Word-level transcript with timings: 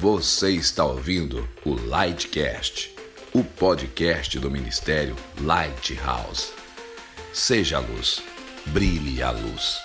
Você 0.00 0.52
está 0.52 0.82
ouvindo 0.82 1.46
o 1.62 1.74
Lightcast, 1.74 2.96
o 3.34 3.44
podcast 3.44 4.38
do 4.38 4.50
Ministério 4.50 5.14
Lighthouse. 5.38 6.54
Seja 7.34 7.76
a 7.76 7.80
luz, 7.80 8.22
brilhe 8.64 9.22
a 9.22 9.30
luz. 9.30 9.78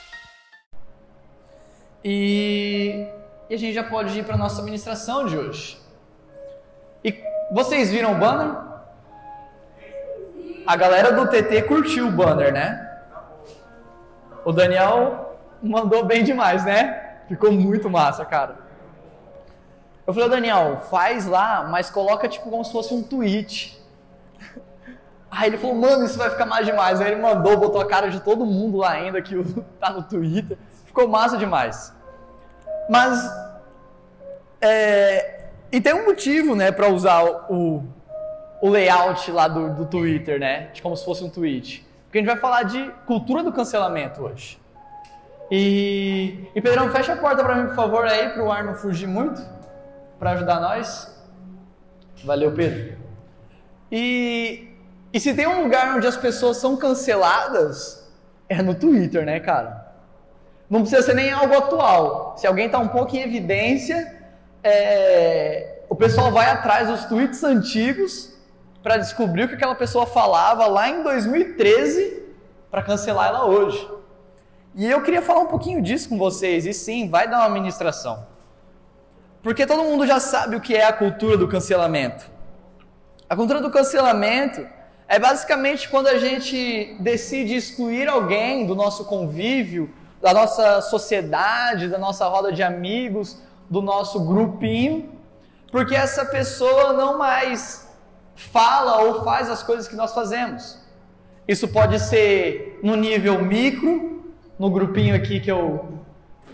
E, 2.01 3.05
e 3.49 3.55
a 3.55 3.57
gente 3.57 3.73
já 3.73 3.83
pode 3.83 4.17
ir 4.17 4.23
para 4.23 4.35
a 4.35 4.37
nossa 4.37 4.61
ministração 4.61 5.25
de 5.25 5.37
hoje. 5.37 5.77
E 7.03 7.21
vocês 7.51 7.91
viram 7.91 8.13
o 8.13 8.17
banner? 8.17 8.55
A 10.65 10.77
galera 10.77 11.11
do 11.11 11.27
TT 11.27 11.63
curtiu 11.63 12.07
o 12.07 12.11
banner, 12.11 12.53
né? 12.53 13.01
O 14.45 14.53
Daniel 14.53 15.37
mandou 15.61 16.05
bem 16.05 16.23
demais, 16.23 16.63
né? 16.63 17.17
Ficou 17.27 17.51
muito 17.51 17.89
massa, 17.89 18.23
cara. 18.23 18.63
Eu 20.07 20.13
falei, 20.13 20.29
Daniel, 20.29 20.81
faz 20.89 21.25
lá, 21.25 21.67
mas 21.69 21.89
coloca 21.89 22.27
tipo 22.27 22.49
como 22.49 22.63
se 22.63 22.71
fosse 22.71 22.93
um 22.93 23.01
tweet. 23.01 23.81
Aí 25.31 25.49
ele 25.49 25.57
falou, 25.57 25.75
mano, 25.75 26.05
isso 26.05 26.17
vai 26.17 26.29
ficar 26.29 26.45
mais 26.45 26.65
demais. 26.65 27.01
Aí 27.01 27.11
ele 27.11 27.21
mandou, 27.21 27.57
botou 27.57 27.81
a 27.81 27.87
cara 27.87 28.09
de 28.09 28.19
todo 28.19 28.45
mundo 28.45 28.77
lá 28.77 28.91
ainda 28.91 29.21
que 29.21 29.35
tá 29.79 29.89
no 29.89 30.03
Twitter. 30.03 30.57
Ficou 30.85 31.07
massa 31.07 31.37
demais. 31.37 31.91
Mas, 32.87 33.29
é, 34.61 35.47
e 35.71 35.81
tem 35.81 35.93
um 35.93 36.05
motivo, 36.05 36.55
né, 36.55 36.71
para 36.71 36.87
usar 36.87 37.23
o, 37.49 37.83
o 38.61 38.69
layout 38.69 39.29
lá 39.31 39.47
do, 39.47 39.73
do 39.73 39.85
Twitter, 39.87 40.39
né, 40.39 40.69
de 40.71 40.83
como 40.83 40.95
se 40.95 41.03
fosse 41.03 41.23
um 41.23 41.29
tweet. 41.29 41.85
Porque 42.05 42.19
a 42.19 42.21
gente 42.21 42.29
vai 42.29 42.37
falar 42.37 42.63
de 42.63 42.91
cultura 43.07 43.41
do 43.43 43.51
cancelamento 43.51 44.21
hoje. 44.21 44.61
E, 45.49 46.47
e 46.55 46.61
Pedrão, 46.61 46.89
fecha 46.91 47.13
a 47.13 47.17
porta 47.17 47.43
para 47.43 47.55
mim, 47.55 47.67
por 47.67 47.75
favor, 47.75 48.05
aí, 48.05 48.29
para 48.29 48.43
o 48.43 48.51
ar 48.51 48.63
não 48.63 48.75
fugir 48.75 49.07
muito 49.07 49.54
para 50.19 50.31
ajudar 50.31 50.59
nós? 50.59 51.13
Valeu, 52.23 52.53
Pedro. 52.53 52.97
E, 53.91 54.69
e 55.13 55.19
se 55.19 55.33
tem 55.33 55.47
um 55.47 55.63
lugar 55.63 55.95
onde 55.95 56.07
as 56.07 56.17
pessoas 56.17 56.57
são 56.57 56.75
canceladas, 56.75 58.11
é 58.49 58.61
no 58.61 58.75
Twitter, 58.75 59.25
né, 59.25 59.39
cara? 59.39 59.93
Não 60.69 60.81
precisa 60.81 61.01
ser 61.01 61.13
nem 61.13 61.31
algo 61.31 61.55
atual. 61.55 62.35
Se 62.37 62.47
alguém 62.47 62.65
está 62.65 62.79
um 62.79 62.87
pouco 62.87 63.15
em 63.15 63.21
evidência, 63.21 64.15
é, 64.63 65.81
o 65.87 65.95
pessoal 65.95 66.31
vai 66.31 66.49
atrás 66.49 66.87
dos 66.87 67.05
tweets 67.05 67.43
antigos 67.43 68.33
para 68.81 68.97
descobrir 68.97 69.43
o 69.43 69.47
que 69.47 69.55
aquela 69.55 69.75
pessoa 69.75 70.05
falava 70.05 70.65
lá 70.67 70.89
em 70.89 71.03
2013 71.03 72.23
para 72.71 72.81
cancelar 72.81 73.29
ela 73.29 73.45
hoje. 73.45 73.87
E 74.73 74.85
eu 74.89 75.01
queria 75.01 75.21
falar 75.21 75.39
um 75.39 75.47
pouquinho 75.47 75.81
disso 75.81 76.09
com 76.09 76.17
vocês, 76.17 76.65
e 76.65 76.73
sim, 76.73 77.09
vai 77.09 77.29
dar 77.29 77.39
uma 77.39 77.49
ministração. 77.49 78.27
Porque 79.45 79.67
todo 79.67 79.83
mundo 79.83 80.07
já 80.07 80.19
sabe 80.19 80.55
o 80.55 80.59
que 80.59 80.73
é 80.75 80.85
a 80.85 80.91
cultura 80.91 81.37
do 81.37 81.47
cancelamento. 81.47 82.25
A 83.29 83.35
cultura 83.35 83.61
do 83.61 83.69
cancelamento 83.69 84.67
é 85.07 85.19
basicamente 85.19 85.87
quando 85.87 86.07
a 86.07 86.17
gente 86.17 86.97
decide 86.99 87.55
excluir 87.55 88.09
alguém 88.09 88.65
do 88.65 88.73
nosso 88.73 89.05
convívio, 89.05 89.93
da 90.19 90.33
nossa 90.33 90.81
sociedade, 90.81 91.89
da 91.89 91.99
nossa 91.99 92.27
roda 92.27 92.51
de 92.51 92.63
amigos, 92.63 93.39
do 93.69 93.83
nosso 93.83 94.25
grupinho, 94.25 95.11
porque 95.71 95.93
essa 95.93 96.25
pessoa 96.25 96.93
não 96.93 97.19
mais 97.19 97.87
fala 98.35 99.03
ou 99.03 99.23
faz 99.23 99.47
as 99.47 99.61
coisas 99.61 99.87
que 99.87 99.95
nós 99.95 100.11
fazemos. 100.11 100.79
Isso 101.47 101.67
pode 101.67 101.99
ser 101.99 102.79
no 102.81 102.95
nível 102.95 103.45
micro, 103.45 104.33
no 104.57 104.71
grupinho 104.71 105.15
aqui 105.15 105.39
que 105.39 105.51
eu 105.51 105.99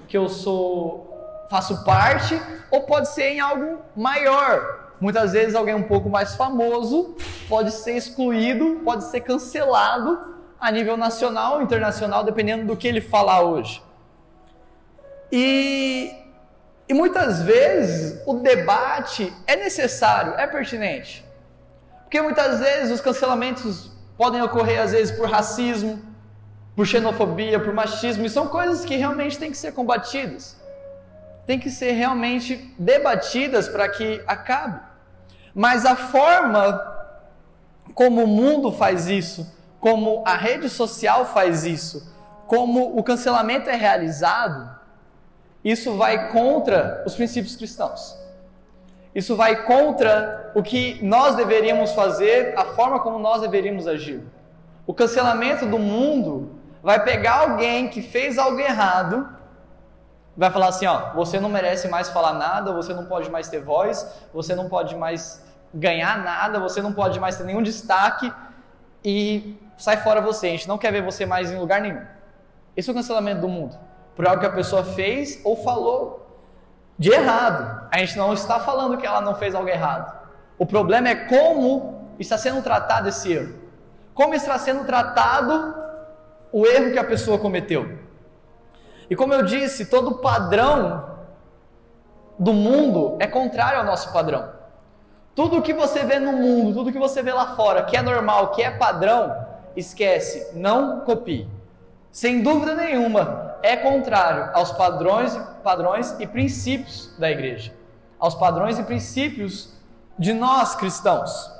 que 0.09 0.17
eu 0.17 0.27
sou 0.27 1.10
faço 1.51 1.83
parte, 1.83 2.41
ou 2.71 2.83
pode 2.83 3.09
ser 3.09 3.25
em 3.25 3.41
algo 3.41 3.79
maior. 3.93 4.93
Muitas 5.01 5.33
vezes 5.33 5.53
alguém 5.53 5.75
um 5.75 5.83
pouco 5.83 6.09
mais 6.09 6.33
famoso 6.33 7.17
pode 7.49 7.71
ser 7.71 7.97
excluído, 7.97 8.79
pode 8.85 9.03
ser 9.03 9.19
cancelado 9.19 10.37
a 10.57 10.71
nível 10.71 10.95
nacional 10.95 11.61
internacional, 11.61 12.23
dependendo 12.23 12.65
do 12.65 12.77
que 12.77 12.87
ele 12.87 13.01
falar 13.01 13.41
hoje. 13.41 13.83
E, 15.29 16.15
e 16.87 16.93
muitas 16.93 17.41
vezes 17.41 18.21
o 18.25 18.35
debate 18.35 19.33
é 19.45 19.57
necessário, 19.57 20.35
é 20.35 20.47
pertinente. 20.47 21.25
Porque 22.03 22.21
muitas 22.21 22.61
vezes 22.61 22.91
os 22.91 23.01
cancelamentos 23.01 23.91
podem 24.17 24.41
ocorrer 24.41 24.79
às 24.79 24.93
vezes 24.93 25.13
por 25.17 25.29
racismo, 25.29 26.01
por 26.77 26.85
xenofobia, 26.85 27.59
por 27.59 27.73
machismo, 27.73 28.25
e 28.25 28.29
são 28.29 28.47
coisas 28.47 28.85
que 28.85 28.95
realmente 28.95 29.37
têm 29.37 29.51
que 29.51 29.57
ser 29.57 29.73
combatidas 29.73 30.60
tem 31.45 31.59
que 31.59 31.69
ser 31.69 31.91
realmente 31.91 32.73
debatidas 32.77 33.67
para 33.67 33.89
que 33.89 34.21
acabe. 34.27 34.79
Mas 35.53 35.85
a 35.85 35.95
forma 35.95 36.79
como 37.93 38.23
o 38.23 38.27
mundo 38.27 38.71
faz 38.71 39.07
isso, 39.07 39.53
como 39.79 40.23
a 40.25 40.35
rede 40.35 40.69
social 40.69 41.25
faz 41.25 41.65
isso, 41.65 42.13
como 42.47 42.97
o 42.97 43.03
cancelamento 43.03 43.69
é 43.69 43.75
realizado, 43.75 44.79
isso 45.63 45.95
vai 45.95 46.31
contra 46.31 47.03
os 47.05 47.15
princípios 47.15 47.55
cristãos. 47.55 48.17
Isso 49.13 49.35
vai 49.35 49.63
contra 49.63 50.51
o 50.55 50.63
que 50.63 50.99
nós 51.03 51.35
deveríamos 51.35 51.91
fazer, 51.91 52.57
a 52.57 52.63
forma 52.63 52.99
como 52.99 53.19
nós 53.19 53.41
deveríamos 53.41 53.87
agir. 53.87 54.21
O 54.87 54.93
cancelamento 54.93 55.65
do 55.65 55.77
mundo 55.77 56.55
vai 56.81 57.03
pegar 57.03 57.41
alguém 57.41 57.89
que 57.89 58.01
fez 58.01 58.37
algo 58.37 58.59
errado 58.59 59.29
vai 60.35 60.49
falar 60.49 60.67
assim, 60.67 60.85
ó, 60.85 61.13
você 61.13 61.39
não 61.39 61.49
merece 61.49 61.87
mais 61.87 62.09
falar 62.09 62.33
nada, 62.33 62.71
você 62.73 62.93
não 62.93 63.05
pode 63.05 63.29
mais 63.29 63.49
ter 63.49 63.59
voz, 63.59 64.07
você 64.33 64.55
não 64.55 64.69
pode 64.69 64.95
mais 64.95 65.45
ganhar 65.73 66.23
nada, 66.23 66.59
você 66.59 66.81
não 66.81 66.93
pode 66.93 67.19
mais 67.19 67.37
ter 67.37 67.43
nenhum 67.43 67.61
destaque 67.61 68.31
e 69.03 69.57
sai 69.77 69.97
fora 69.97 70.21
você, 70.21 70.47
a 70.47 70.51
gente 70.51 70.67
não 70.67 70.77
quer 70.77 70.91
ver 70.91 71.01
você 71.01 71.25
mais 71.25 71.51
em 71.51 71.57
lugar 71.57 71.81
nenhum. 71.81 72.01
Esse 72.75 72.89
é 72.89 72.91
o 72.91 72.95
cancelamento 72.95 73.41
do 73.41 73.49
mundo, 73.49 73.77
por 74.15 74.25
algo 74.27 74.39
que 74.39 74.45
a 74.45 74.51
pessoa 74.51 74.83
fez 74.83 75.41
ou 75.43 75.55
falou 75.57 76.21
de 76.97 77.11
errado. 77.11 77.87
A 77.91 77.97
gente 77.97 78.17
não 78.17 78.33
está 78.33 78.59
falando 78.59 78.97
que 78.97 79.05
ela 79.05 79.21
não 79.21 79.35
fez 79.35 79.55
algo 79.55 79.67
errado. 79.67 80.21
O 80.57 80.65
problema 80.65 81.09
é 81.09 81.15
como 81.15 82.13
está 82.19 82.37
sendo 82.37 82.61
tratado 82.61 83.09
esse 83.09 83.33
erro. 83.33 83.55
Como 84.13 84.35
está 84.35 84.57
sendo 84.59 84.85
tratado 84.85 85.75
o 86.51 86.65
erro 86.65 86.91
que 86.91 86.99
a 86.99 87.03
pessoa 87.03 87.39
cometeu. 87.39 87.97
E 89.11 89.15
como 89.17 89.33
eu 89.33 89.43
disse, 89.43 89.87
todo 89.87 90.19
padrão 90.19 91.17
do 92.39 92.53
mundo 92.53 93.17
é 93.19 93.27
contrário 93.27 93.79
ao 93.79 93.85
nosso 93.85 94.13
padrão. 94.13 94.53
Tudo 95.35 95.61
que 95.61 95.73
você 95.73 96.05
vê 96.05 96.17
no 96.17 96.31
mundo, 96.31 96.73
tudo 96.75 96.93
que 96.93 96.97
você 96.97 97.21
vê 97.21 97.33
lá 97.33 97.53
fora, 97.53 97.83
que 97.83 97.97
é 97.97 98.01
normal, 98.01 98.51
que 98.51 98.63
é 98.63 98.71
padrão, 98.71 99.35
esquece, 99.75 100.55
não 100.55 101.01
copie. 101.01 101.45
Sem 102.09 102.41
dúvida 102.41 102.73
nenhuma, 102.73 103.57
é 103.61 103.75
contrário 103.75 104.49
aos 104.53 104.71
padrões, 104.71 105.37
padrões 105.61 106.15
e 106.17 106.25
princípios 106.25 107.13
da 107.19 107.29
igreja, 107.29 107.73
aos 108.17 108.33
padrões 108.33 108.79
e 108.79 108.83
princípios 108.83 109.73
de 110.17 110.31
nós 110.31 110.73
cristãos. 110.73 111.51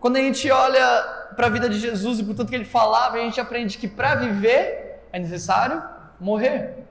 Quando 0.00 0.16
a 0.16 0.20
gente 0.20 0.50
olha 0.50 1.02
para 1.36 1.46
a 1.46 1.50
vida 1.50 1.68
de 1.68 1.78
Jesus 1.78 2.20
e 2.20 2.24
por 2.24 2.34
tanto 2.34 2.48
que 2.48 2.56
ele 2.56 2.64
falava, 2.64 3.18
a 3.18 3.20
gente 3.20 3.38
aprende 3.38 3.76
que 3.76 3.86
para 3.86 4.14
viver 4.14 5.04
é 5.12 5.18
necessário 5.18 5.99
morrer. 6.20 6.84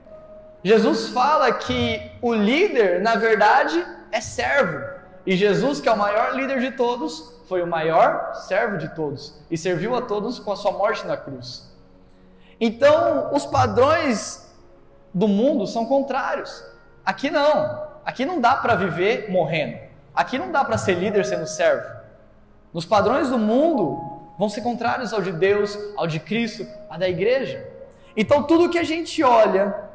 Jesus 0.64 1.10
fala 1.10 1.52
que 1.52 2.12
o 2.22 2.34
líder, 2.34 3.02
na 3.02 3.16
verdade, 3.16 3.86
é 4.12 4.20
servo. 4.20 4.84
E 5.26 5.36
Jesus, 5.36 5.80
que 5.80 5.88
é 5.88 5.92
o 5.92 5.98
maior 5.98 6.36
líder 6.36 6.60
de 6.60 6.72
todos, 6.72 7.40
foi 7.48 7.62
o 7.62 7.68
maior 7.68 8.34
servo 8.36 8.78
de 8.78 8.90
todos 8.90 9.40
e 9.50 9.58
serviu 9.58 9.96
a 9.96 10.02
todos 10.02 10.40
com 10.40 10.52
a 10.52 10.56
sua 10.56 10.72
morte 10.72 11.06
na 11.06 11.18
cruz. 11.18 11.70
Então, 12.60 13.34
os 13.34 13.46
padrões 13.46 14.48
do 15.14 15.28
mundo 15.28 15.66
são 15.66 15.86
contrários. 15.86 16.64
Aqui 17.06 17.32
não. 17.32 17.88
Aqui 18.06 18.26
não 18.26 18.42
dá 18.42 18.56
para 18.56 18.76
viver 18.76 19.32
morrendo. 19.32 19.78
Aqui 20.14 20.38
não 20.38 20.52
dá 20.52 20.64
para 20.66 20.78
ser 20.78 20.96
líder 20.96 21.26
sendo 21.26 21.48
servo. 21.48 21.88
Nos 22.74 22.86
padrões 22.86 23.30
do 23.30 23.38
mundo 23.38 24.20
vão 24.38 24.50
ser 24.50 24.62
contrários 24.62 25.14
ao 25.14 25.22
de 25.22 25.32
Deus, 25.32 25.78
ao 25.96 26.06
de 26.06 26.20
Cristo, 26.20 26.68
à 26.90 26.98
da 26.98 27.08
igreja. 27.08 27.66
Então, 28.16 28.44
tudo 28.44 28.70
que 28.70 28.78
a 28.78 28.84
gente 28.84 29.24
olha 29.24 29.90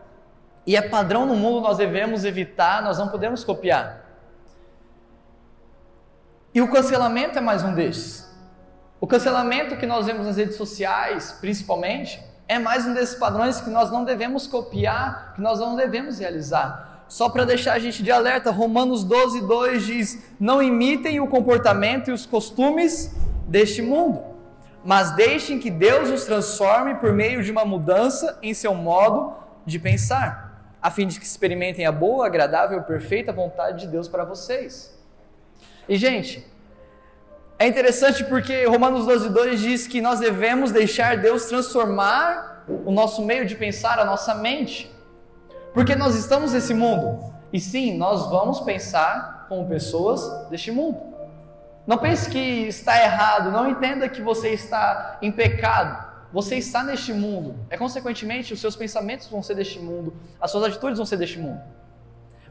e 0.67 0.77
é 0.77 0.83
padrão 0.83 1.27
no 1.27 1.37
mundo, 1.37 1.61
nós 1.61 1.77
devemos 1.77 2.25
evitar, 2.25 2.83
nós 2.83 2.99
não 2.99 3.09
podemos 3.09 3.45
copiar. 3.45 4.05
E 6.55 6.63
o 6.63 6.71
cancelamento 6.71 7.39
é 7.39 7.41
mais 7.41 7.63
um 7.63 7.75
desses. 7.75 8.33
O 9.01 9.07
cancelamento 9.07 9.77
que 9.77 9.87
nós 9.87 10.07
vemos 10.07 10.27
nas 10.27 10.37
redes 10.37 10.57
sociais, 10.57 11.37
principalmente, 11.41 12.23
é 12.49 12.59
mais 12.59 12.87
um 12.87 12.95
desses 12.95 13.17
padrões 13.17 13.61
que 13.61 13.69
nós 13.69 13.91
não 13.91 14.05
devemos 14.05 14.47
copiar, 14.47 15.35
que 15.35 15.43
nós 15.43 15.59
não 15.59 15.77
devemos 15.77 16.19
realizar. 16.19 17.05
Só 17.09 17.29
para 17.29 17.45
deixar 17.45 17.75
a 17.75 17.79
gente 17.79 18.03
de 18.03 18.11
alerta, 18.11 18.51
Romanos 18.51 19.05
12, 19.05 19.43
2 19.43 19.87
diz: 19.87 20.23
Não 20.41 20.63
imitem 20.63 21.21
o 21.21 21.27
comportamento 21.27 22.09
e 22.09 22.13
os 22.13 22.25
costumes 22.25 23.15
deste 23.47 23.83
mundo 23.83 24.34
mas 24.85 25.13
deixem 25.13 25.59
que 25.59 25.71
Deus 25.71 26.11
os 26.11 26.25
transforme 26.25 26.97
por 26.97 27.13
meio 27.13 27.43
de 27.43 27.51
uma 27.51 27.65
mudança 27.65 28.39
em 28.43 28.53
seu 28.53 28.75
modo 28.75 29.35
de 29.65 29.79
pensar. 29.79 30.53
a 30.83 30.91
fim 30.91 31.07
de 31.07 31.19
que 31.19 31.25
experimentem 31.25 31.87
a 31.87 31.91
boa, 31.91 32.27
agradável 32.27 32.79
e 32.79 32.83
perfeita 32.83 33.33
vontade 33.33 33.81
de 33.81 33.87
Deus 33.87 34.07
para 34.07 34.23
vocês. 34.23 34.95
E, 35.89 35.97
gente, 35.97 36.47
é 37.59 37.67
interessante 37.67 38.23
porque 38.25 38.67
Romanos 38.67 39.07
12, 39.07 39.31
2 39.31 39.61
diz 39.61 39.87
que 39.87 40.03
nós 40.03 40.21
devemos 40.21 40.71
deixar 40.71 41.17
Deus 41.17 41.47
transformar 41.47 42.65
o 42.69 42.91
nosso 42.91 43.25
meio 43.25 43.47
de 43.47 43.55
pensar, 43.55 43.99
a 43.99 44.05
nossa 44.05 44.35
mente. 44.35 44.95
Porque 45.73 45.95
nós 45.95 46.17
estamos 46.17 46.53
nesse 46.53 46.75
mundo. 46.75 47.33
E 47.51 47.59
sim, 47.59 47.97
nós 47.97 48.29
vamos 48.29 48.61
pensar 48.61 49.47
como 49.49 49.67
pessoas 49.67 50.49
deste 50.51 50.71
mundo. 50.71 51.14
Não 51.87 51.99
pense 51.99 52.31
que 52.31 52.39
está 52.39 53.03
errado, 53.03 53.51
não 53.51 53.69
entenda 53.69 54.09
que 54.09 54.23
você 54.23 54.51
está 54.51 55.19
em 55.21 55.31
pecado. 55.31 56.13
Você 56.33 56.57
está 56.57 56.83
neste 56.83 57.13
mundo. 57.13 57.57
É 57.71 57.77
consequentemente, 57.77 58.53
os 58.53 58.61
seus 58.61 58.75
pensamentos 58.75 59.29
vão 59.29 59.43
ser 59.43 59.55
deste 59.55 59.79
mundo, 59.79 60.15
as 60.41 60.51
suas 60.51 60.65
atitudes 60.65 60.97
vão 60.97 61.07
ser 61.07 61.17
deste 61.17 61.39
mundo. 61.39 61.61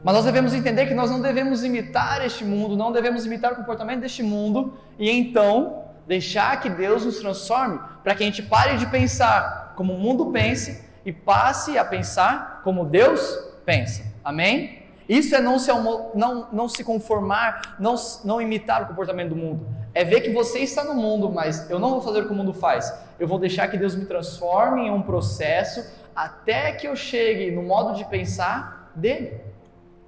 Mas 0.02 0.14
nós 0.14 0.24
devemos 0.24 0.54
entender 0.54 0.86
que 0.86 0.94
nós 0.94 1.10
não 1.10 1.20
devemos 1.20 1.64
imitar 1.64 2.24
este 2.24 2.44
mundo, 2.44 2.76
não 2.76 2.92
devemos 2.92 3.26
imitar 3.26 3.52
o 3.52 3.56
comportamento 3.56 4.00
deste 4.00 4.22
mundo 4.22 4.78
e 4.98 5.10
então 5.10 5.84
deixar 6.06 6.60
que 6.60 6.68
Deus 6.68 7.04
nos 7.04 7.18
transforme 7.18 7.80
para 8.02 8.14
que 8.14 8.22
a 8.22 8.26
gente 8.26 8.42
pare 8.42 8.76
de 8.76 8.86
pensar 8.86 9.72
como 9.76 9.94
o 9.94 9.98
mundo 9.98 10.30
pense 10.30 10.84
e 11.04 11.12
passe 11.12 11.76
a 11.76 11.84
pensar 11.84 12.60
como 12.62 12.84
Deus 12.84 13.36
pensa. 13.64 14.04
Amém? 14.22 14.83
Isso 15.08 15.34
é 15.34 15.40
não 15.40 15.58
se, 15.58 15.70
não, 16.14 16.48
não 16.52 16.68
se 16.68 16.82
conformar, 16.82 17.76
não, 17.78 17.94
não 18.24 18.40
imitar 18.40 18.82
o 18.82 18.86
comportamento 18.86 19.30
do 19.30 19.36
mundo. 19.36 19.66
É 19.92 20.04
ver 20.04 20.22
que 20.22 20.30
você 20.30 20.60
está 20.60 20.82
no 20.82 20.94
mundo, 20.94 21.30
mas 21.30 21.68
eu 21.70 21.78
não 21.78 21.90
vou 21.90 22.00
fazer 22.00 22.22
o 22.22 22.26
que 22.26 22.32
o 22.32 22.34
mundo 22.34 22.54
faz. 22.54 22.92
Eu 23.18 23.28
vou 23.28 23.38
deixar 23.38 23.68
que 23.68 23.76
Deus 23.76 23.94
me 23.94 24.06
transforme 24.06 24.82
em 24.82 24.90
um 24.90 25.02
processo 25.02 25.84
até 26.14 26.72
que 26.72 26.86
eu 26.88 26.96
chegue 26.96 27.50
no 27.50 27.62
modo 27.62 27.96
de 27.96 28.04
pensar 28.06 28.90
dele. 28.94 29.40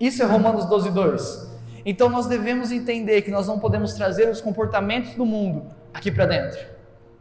Isso 0.01 0.23
é 0.23 0.27
Romanos 0.27 0.67
12, 0.67 0.91
2. 0.91 1.57
Então 1.85 2.09
nós 2.09 2.27
devemos 2.27 2.73
entender 2.73 3.23
que 3.23 3.31
nós 3.31 3.47
não 3.47 3.59
podemos 3.59 3.95
trazer 3.95 4.29
os 4.29 4.41
comportamentos 4.41 5.15
do 5.15 5.25
mundo 5.25 5.67
aqui 5.93 6.11
para 6.11 6.27
dentro. 6.27 6.59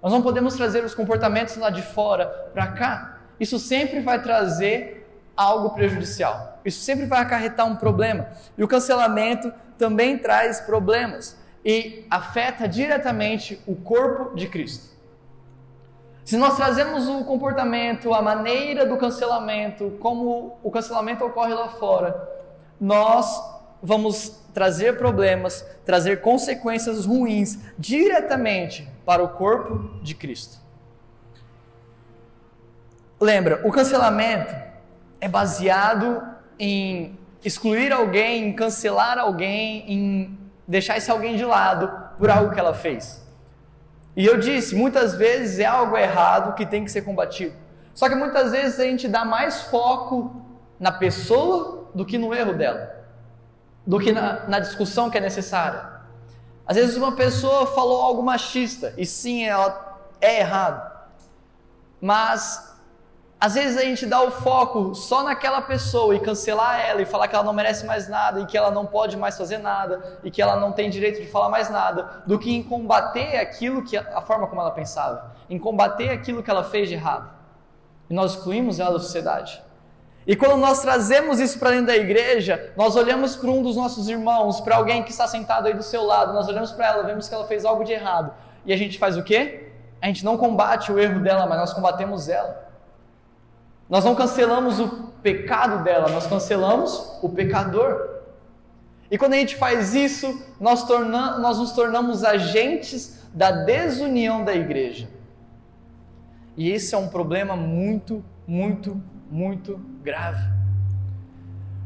Nós 0.01 0.12
não 0.12 0.22
podemos 0.22 0.56
trazer 0.56 0.83
os 0.83 0.95
comportamentos 0.95 1.56
lá 1.57 1.69
de 1.69 1.81
fora 1.81 2.27
para 2.54 2.68
cá. 2.68 3.19
Isso 3.39 3.60
sempre 3.60 4.00
vai 4.00 4.22
trazer 4.22 5.05
algo 5.36 5.72
prejudicial. 5.72 6.60
Isso 6.64 6.82
sempre 6.82 7.06
vai 7.06 7.22
acarretar 7.22 7.66
um 7.66 7.76
problema. 7.76 8.28
E 8.58 8.64
o 8.64 8.68
cancelamento 8.68 9.54
também 9.78 10.18
traz 10.18 10.62
problemas 10.62 11.38
e 11.64 12.06
afeta 12.10 12.68
diretamente 12.68 13.62
o 13.66 13.76
corpo 13.76 14.36
de 14.36 14.48
Cristo. 14.48 14.96
Se 16.24 16.38
nós 16.38 16.56
trazemos 16.56 17.08
o 17.08 17.24
comportamento, 17.24 18.14
a 18.14 18.22
maneira 18.22 18.86
do 18.86 18.98
cancelamento, 18.98 19.92
como 20.00 20.58
o 20.64 20.72
cancelamento 20.72 21.24
ocorre 21.24 21.54
lá 21.54 21.70
fora, 21.70 22.30
nós 22.80 23.44
vamos 23.82 24.42
trazer 24.52 24.98
problemas, 24.98 25.64
trazer 25.86 26.22
consequências 26.22 27.06
ruins 27.06 27.60
diretamente 27.78 28.90
para 29.06 29.24
o 29.24 29.30
corpo 29.30 30.00
de 30.02 30.16
Cristo. 30.16 30.58
Lembra, 33.20 33.62
o 33.64 33.72
cancelamento 33.72 34.56
é 35.19 35.27
baseado 35.27 36.21
em 36.59 37.17
excluir 37.44 37.91
alguém, 37.91 38.50
em 38.50 38.53
cancelar 38.53 39.17
alguém, 39.17 39.91
em 39.91 40.39
deixar 40.67 40.97
esse 40.97 41.12
alguém 41.12 41.35
de 41.35 41.45
lado 41.45 41.91
por 42.17 42.29
algo 42.29 42.53
que 42.53 42.59
ela 42.59 42.73
fez. 42.73 43.23
E 44.15 44.25
eu 44.25 44.38
disse, 44.38 44.75
muitas 44.75 45.15
vezes 45.15 45.59
é 45.59 45.65
algo 45.65 45.97
errado 45.97 46.56
que 46.56 46.65
tem 46.65 46.83
que 46.83 46.91
ser 46.91 47.01
combatido. 47.01 47.56
Só 47.94 48.09
que 48.09 48.15
muitas 48.15 48.51
vezes 48.51 48.79
a 48.79 48.83
gente 48.83 49.07
dá 49.07 49.23
mais 49.23 49.63
foco 49.63 50.41
na 50.79 50.91
pessoa 50.91 51.89
do 51.94 52.06
que 52.06 52.17
no 52.17 52.33
erro 52.33 52.53
dela, 52.53 53.06
do 53.85 54.00
que 54.00 54.12
na, 54.12 54.47
na 54.47 54.59
discussão 54.59 55.09
que 55.09 55.17
é 55.17 55.21
necessária. 55.21 55.95
Às 56.67 56.77
vezes 56.77 56.97
uma 56.97 57.15
pessoa 57.15 57.67
falou 57.67 58.01
algo 58.01 58.23
machista, 58.23 58.94
e 58.97 59.06
sim, 59.06 59.45
ela 59.45 60.00
é 60.19 60.39
errado. 60.39 60.91
Mas 62.01 62.75
às 63.40 63.54
vezes 63.54 63.78
a 63.78 63.82
gente 63.82 64.06
dá 64.06 64.22
o 64.22 64.32
foco 64.32 64.96
só 64.96 65.22
naquela 65.22 65.62
pessoa 65.62 66.16
e 66.16 66.20
cancelar 66.20 66.80
ela 66.80 67.02
e 67.02 67.06
falar 67.06 67.28
que 67.28 67.36
ela 67.36 67.44
não 67.44 67.54
merece 67.54 67.86
mais 67.86 68.08
nada 68.08 68.40
e 68.40 68.46
que 68.46 68.58
ela 68.58 68.72
não 68.72 68.86
pode 68.86 69.18
mais 69.18 69.38
fazer 69.38 69.58
nada 69.58 70.20
e 70.24 70.32
que 70.32 70.42
ela 70.42 70.56
não 70.56 70.72
tem 70.72 70.90
direito 70.90 71.22
de 71.22 71.28
falar 71.28 71.50
mais 71.50 71.70
nada, 71.70 72.24
do 72.26 72.40
que 72.40 72.56
em 72.56 72.64
combater 72.64 73.38
aquilo 73.38 73.84
que 73.84 73.98
a 73.98 74.22
forma 74.22 74.48
como 74.48 74.62
ela 74.62 74.72
pensava, 74.72 75.36
em 75.50 75.60
combater 75.60 76.10
aquilo 76.10 76.42
que 76.42 76.50
ela 76.50 76.64
fez 76.64 76.88
de 76.88 76.96
errado. 76.96 77.30
E 78.10 78.14
nós 78.14 78.32
excluímos 78.36 78.80
ela 78.80 78.94
da 78.94 79.00
sociedade. 79.00 79.62
E 80.26 80.36
quando 80.36 80.58
nós 80.58 80.82
trazemos 80.82 81.40
isso 81.40 81.60
para 81.60 81.72
dentro 81.72 81.88
da 81.88 81.96
igreja, 81.96 82.74
nós 82.76 82.96
olhamos 82.96 83.36
para 83.36 83.50
um 83.50 83.62
dos 83.62 83.76
nossos 83.76 84.10
irmãos, 84.10 84.60
para 84.62 84.78
alguém 84.78 85.04
que 85.04 85.12
está 85.12 85.28
sentado 85.28 85.68
aí 85.68 85.74
do 85.74 85.84
seu 85.84 86.04
lado, 86.04 86.34
nós 86.34 86.48
olhamos 86.48 86.72
para 86.72 86.88
ela, 86.88 87.04
vemos 87.04 87.28
que 87.28 87.36
ela 87.36 87.46
fez 87.46 87.64
algo 87.64 87.84
de 87.84 87.92
errado. 87.92 88.34
E 88.66 88.74
a 88.74 88.78
gente 88.78 88.98
faz 88.98 89.18
o 89.18 89.24
quê? 89.24 89.72
A 90.02 90.08
gente 90.08 90.26
não 90.26 90.38
combate 90.38 90.92
o 90.92 90.98
erro 90.98 91.20
dela, 91.20 91.46
mas 91.46 91.60
nós 91.60 91.74
combatemos 91.74 92.28
ela. 92.28 92.64
Nós 93.90 94.04
não 94.04 94.16
cancelamos 94.16 94.80
o 94.80 94.88
pecado 95.22 95.84
dela, 95.84 96.10
nós 96.10 96.26
cancelamos 96.26 97.18
o 97.22 97.30
pecador. 97.30 98.16
E 99.10 99.18
quando 99.18 99.34
a 99.34 99.38
gente 99.38 99.56
faz 99.56 99.94
isso, 99.94 100.44
nós, 100.60 100.86
torna, 100.88 101.38
nós 101.38 101.60
nos 101.60 101.72
tornamos 101.72 102.24
agentes 102.24 103.24
da 103.34 103.52
desunião 103.52 104.44
da 104.44 104.56
igreja. 104.56 105.08
E 106.58 106.72
esse 106.72 106.96
é 106.96 106.98
um 106.98 107.08
problema 107.08 107.56
muito, 107.56 108.24
muito, 108.48 109.02
muito 109.30 109.80
grave. 110.02 110.50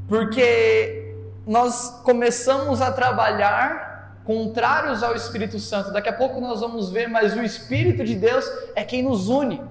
Porque 0.07 1.15
nós 1.45 2.01
começamos 2.03 2.81
a 2.81 2.91
trabalhar 2.91 4.21
contrários 4.23 5.03
ao 5.03 5.15
Espírito 5.15 5.59
Santo. 5.59 5.91
Daqui 5.91 6.07
a 6.07 6.13
pouco 6.13 6.39
nós 6.39 6.61
vamos 6.61 6.89
ver, 6.91 7.09
mas 7.09 7.35
o 7.35 7.41
Espírito 7.41 8.05
de 8.05 8.15
Deus 8.15 8.45
é 8.75 8.83
quem 8.83 9.03
nos 9.03 9.27
une 9.27 9.61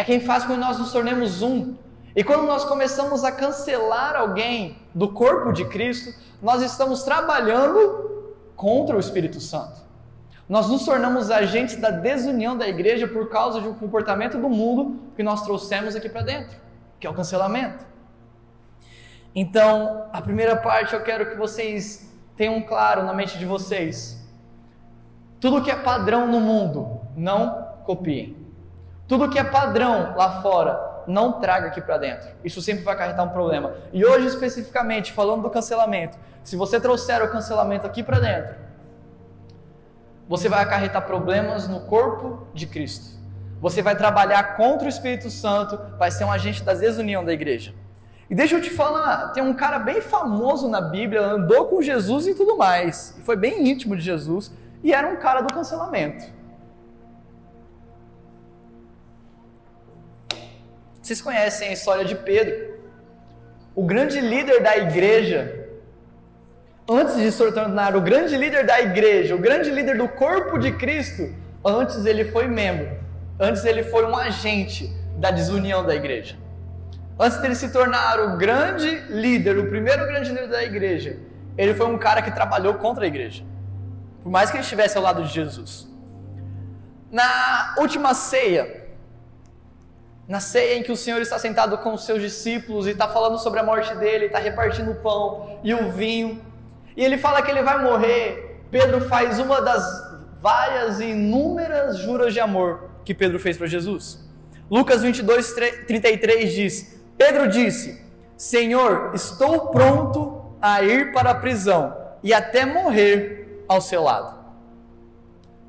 é 0.00 0.04
quem 0.04 0.18
faz 0.18 0.44
com 0.44 0.54
que 0.54 0.58
nós 0.58 0.78
nos 0.78 0.92
tornemos 0.92 1.42
um. 1.42 1.76
E 2.16 2.24
quando 2.24 2.44
nós 2.44 2.64
começamos 2.64 3.22
a 3.22 3.30
cancelar 3.30 4.16
alguém 4.16 4.78
do 4.94 5.12
corpo 5.12 5.52
de 5.52 5.66
Cristo, 5.66 6.18
nós 6.42 6.62
estamos 6.62 7.02
trabalhando 7.02 8.34
contra 8.56 8.96
o 8.96 8.98
Espírito 8.98 9.38
Santo. 9.40 9.78
Nós 10.48 10.68
nos 10.68 10.86
tornamos 10.86 11.30
agentes 11.30 11.76
da 11.76 11.90
desunião 11.90 12.56
da 12.56 12.66
igreja 12.66 13.06
por 13.06 13.28
causa 13.28 13.60
de 13.60 13.68
um 13.68 13.74
comportamento 13.74 14.38
do 14.38 14.48
mundo 14.48 14.98
que 15.14 15.22
nós 15.22 15.42
trouxemos 15.42 15.94
aqui 15.94 16.08
para 16.08 16.22
dentro, 16.22 16.56
que 16.98 17.06
é 17.06 17.10
o 17.10 17.14
cancelamento. 17.14 17.84
Então, 19.34 20.06
a 20.14 20.22
primeira 20.22 20.56
parte 20.56 20.94
eu 20.94 21.02
quero 21.02 21.28
que 21.28 21.36
vocês 21.36 22.10
tenham 22.38 22.62
claro 22.62 23.04
na 23.04 23.12
mente 23.12 23.36
de 23.36 23.44
vocês: 23.44 24.26
tudo 25.38 25.62
que 25.62 25.70
é 25.70 25.76
padrão 25.76 26.26
no 26.26 26.40
mundo, 26.40 27.02
não 27.14 27.68
copiem. 27.84 28.39
Tudo 29.10 29.28
que 29.28 29.40
é 29.40 29.42
padrão 29.42 30.14
lá 30.16 30.40
fora, 30.40 31.02
não 31.04 31.40
traga 31.40 31.66
aqui 31.66 31.80
para 31.80 31.98
dentro. 31.98 32.28
Isso 32.44 32.62
sempre 32.62 32.84
vai 32.84 32.94
acarretar 32.94 33.26
um 33.26 33.30
problema. 33.30 33.74
E 33.92 34.04
hoje, 34.04 34.28
especificamente, 34.28 35.12
falando 35.12 35.42
do 35.42 35.50
cancelamento, 35.50 36.16
se 36.44 36.54
você 36.54 36.78
trouxer 36.78 37.20
o 37.20 37.28
cancelamento 37.28 37.84
aqui 37.84 38.04
para 38.04 38.20
dentro, 38.20 38.54
você 40.28 40.48
vai 40.48 40.62
acarretar 40.62 41.02
problemas 41.02 41.66
no 41.66 41.80
corpo 41.80 42.46
de 42.54 42.68
Cristo. 42.68 43.18
Você 43.60 43.82
vai 43.82 43.96
trabalhar 43.96 44.56
contra 44.56 44.86
o 44.86 44.88
Espírito 44.88 45.28
Santo, 45.28 45.76
vai 45.98 46.12
ser 46.12 46.22
um 46.22 46.30
agente 46.30 46.62
da 46.62 46.72
desunião 46.72 47.24
da 47.24 47.32
igreja. 47.32 47.74
E 48.30 48.34
deixa 48.36 48.54
eu 48.54 48.62
te 48.62 48.70
falar, 48.70 49.32
tem 49.32 49.42
um 49.42 49.54
cara 49.54 49.80
bem 49.80 50.00
famoso 50.00 50.68
na 50.68 50.80
Bíblia, 50.80 51.20
andou 51.20 51.64
com 51.64 51.82
Jesus 51.82 52.28
e 52.28 52.34
tudo 52.36 52.56
mais, 52.56 53.18
foi 53.24 53.34
bem 53.34 53.68
íntimo 53.68 53.96
de 53.96 54.02
Jesus, 54.02 54.52
e 54.84 54.94
era 54.94 55.08
um 55.08 55.16
cara 55.16 55.40
do 55.40 55.52
cancelamento. 55.52 56.38
Vocês 61.02 61.20
conhecem 61.20 61.68
a 61.68 61.72
história 61.72 62.04
de 62.04 62.14
Pedro, 62.14 62.78
o 63.74 63.84
grande 63.84 64.20
líder 64.20 64.62
da 64.62 64.76
igreja. 64.76 65.68
Antes 66.88 67.16
de 67.16 67.30
se 67.30 67.52
tornar 67.52 67.96
o 67.96 68.00
grande 68.00 68.36
líder 68.36 68.66
da 68.66 68.80
igreja, 68.80 69.34
o 69.34 69.38
grande 69.38 69.70
líder 69.70 69.96
do 69.96 70.08
corpo 70.08 70.58
de 70.58 70.72
Cristo, 70.72 71.32
antes 71.64 72.04
ele 72.04 72.24
foi 72.26 72.48
membro, 72.48 72.90
antes 73.38 73.64
ele 73.64 73.84
foi 73.84 74.04
um 74.04 74.16
agente 74.16 74.92
da 75.16 75.30
desunião 75.30 75.84
da 75.86 75.94
igreja. 75.94 76.36
Antes 77.18 77.38
dele 77.38 77.54
se 77.54 77.70
tornar 77.70 78.18
o 78.20 78.36
grande 78.36 78.88
líder, 79.08 79.58
o 79.58 79.68
primeiro 79.68 80.06
grande 80.06 80.30
líder 80.30 80.48
da 80.48 80.64
igreja, 80.64 81.18
ele 81.56 81.74
foi 81.74 81.86
um 81.86 81.98
cara 81.98 82.22
que 82.22 82.30
trabalhou 82.30 82.74
contra 82.74 83.04
a 83.04 83.06
igreja. 83.06 83.44
Por 84.22 84.30
mais 84.30 84.50
que 84.50 84.56
ele 84.56 84.64
estivesse 84.64 84.96
ao 84.96 85.04
lado 85.04 85.22
de 85.22 85.28
Jesus. 85.28 85.88
Na 87.10 87.74
última 87.78 88.14
ceia, 88.14 88.79
na 90.30 90.38
ceia 90.38 90.78
em 90.78 90.82
que 90.84 90.92
o 90.92 90.96
Senhor 90.96 91.20
está 91.20 91.40
sentado 91.40 91.76
com 91.78 91.92
os 91.92 92.04
seus 92.04 92.22
discípulos 92.22 92.86
e 92.86 92.90
está 92.90 93.08
falando 93.08 93.36
sobre 93.36 93.58
a 93.58 93.64
morte 93.64 93.92
dele, 93.96 94.26
está 94.26 94.38
repartindo 94.38 94.92
o 94.92 94.94
pão 94.94 95.58
e 95.64 95.74
o 95.74 95.90
vinho, 95.90 96.40
e 96.96 97.04
ele 97.04 97.18
fala 97.18 97.42
que 97.42 97.50
ele 97.50 97.64
vai 97.64 97.82
morrer, 97.82 98.60
Pedro 98.70 99.00
faz 99.08 99.40
uma 99.40 99.60
das 99.60 99.82
várias 100.40 101.00
e 101.00 101.06
inúmeras 101.06 101.98
juras 101.98 102.32
de 102.32 102.38
amor 102.38 102.90
que 103.04 103.12
Pedro 103.12 103.40
fez 103.40 103.56
para 103.56 103.66
Jesus. 103.66 104.24
Lucas 104.70 105.02
22, 105.02 105.52
33 105.88 106.52
diz: 106.52 107.00
Pedro 107.18 107.48
disse: 107.48 108.00
Senhor, 108.36 109.10
estou 109.12 109.70
pronto 109.70 110.54
a 110.62 110.80
ir 110.80 111.12
para 111.12 111.30
a 111.30 111.34
prisão 111.34 111.96
e 112.22 112.32
até 112.32 112.64
morrer 112.64 113.64
ao 113.66 113.80
seu 113.80 114.04
lado. 114.04 114.39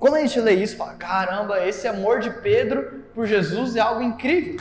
Quando 0.01 0.15
a 0.15 0.21
gente 0.21 0.39
lê 0.41 0.55
isso, 0.55 0.77
fala: 0.77 0.95
caramba, 0.95 1.63
esse 1.63 1.87
amor 1.87 2.21
de 2.21 2.31
Pedro 2.31 3.03
por 3.13 3.27
Jesus 3.27 3.75
é 3.75 3.79
algo 3.79 4.01
incrível. 4.01 4.59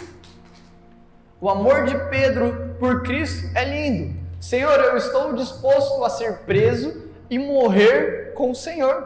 O 1.41 1.49
amor 1.49 1.87
de 1.87 1.97
Pedro 2.11 2.77
por 2.79 3.03
Cristo 3.03 3.51
é 3.57 3.65
lindo. 3.65 4.21
Senhor, 4.39 4.79
eu 4.79 4.99
estou 4.99 5.33
disposto 5.33 6.05
a 6.05 6.11
ser 6.11 6.41
preso 6.41 7.11
e 7.31 7.39
morrer 7.39 8.35
com 8.35 8.51
o 8.51 8.55
Senhor, 8.55 9.03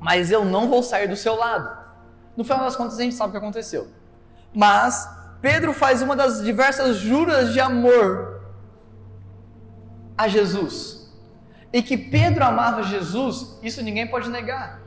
mas 0.00 0.30
eu 0.30 0.42
não 0.42 0.70
vou 0.70 0.82
sair 0.82 1.06
do 1.06 1.16
seu 1.16 1.36
lado. 1.36 1.84
No 2.34 2.42
final 2.42 2.60
das 2.60 2.74
contas, 2.74 2.98
a 2.98 3.02
gente 3.02 3.14
sabe 3.14 3.28
o 3.28 3.32
que 3.32 3.36
aconteceu. 3.36 3.88
Mas 4.54 5.06
Pedro 5.42 5.74
faz 5.74 6.00
uma 6.00 6.16
das 6.16 6.42
diversas 6.42 6.96
juras 6.96 7.52
de 7.52 7.60
amor 7.60 8.40
a 10.16 10.28
Jesus. 10.28 11.12
E 11.70 11.82
que 11.82 11.98
Pedro 11.98 12.42
amava 12.42 12.82
Jesus, 12.82 13.58
isso 13.62 13.82
ninguém 13.82 14.06
pode 14.06 14.30
negar. 14.30 14.85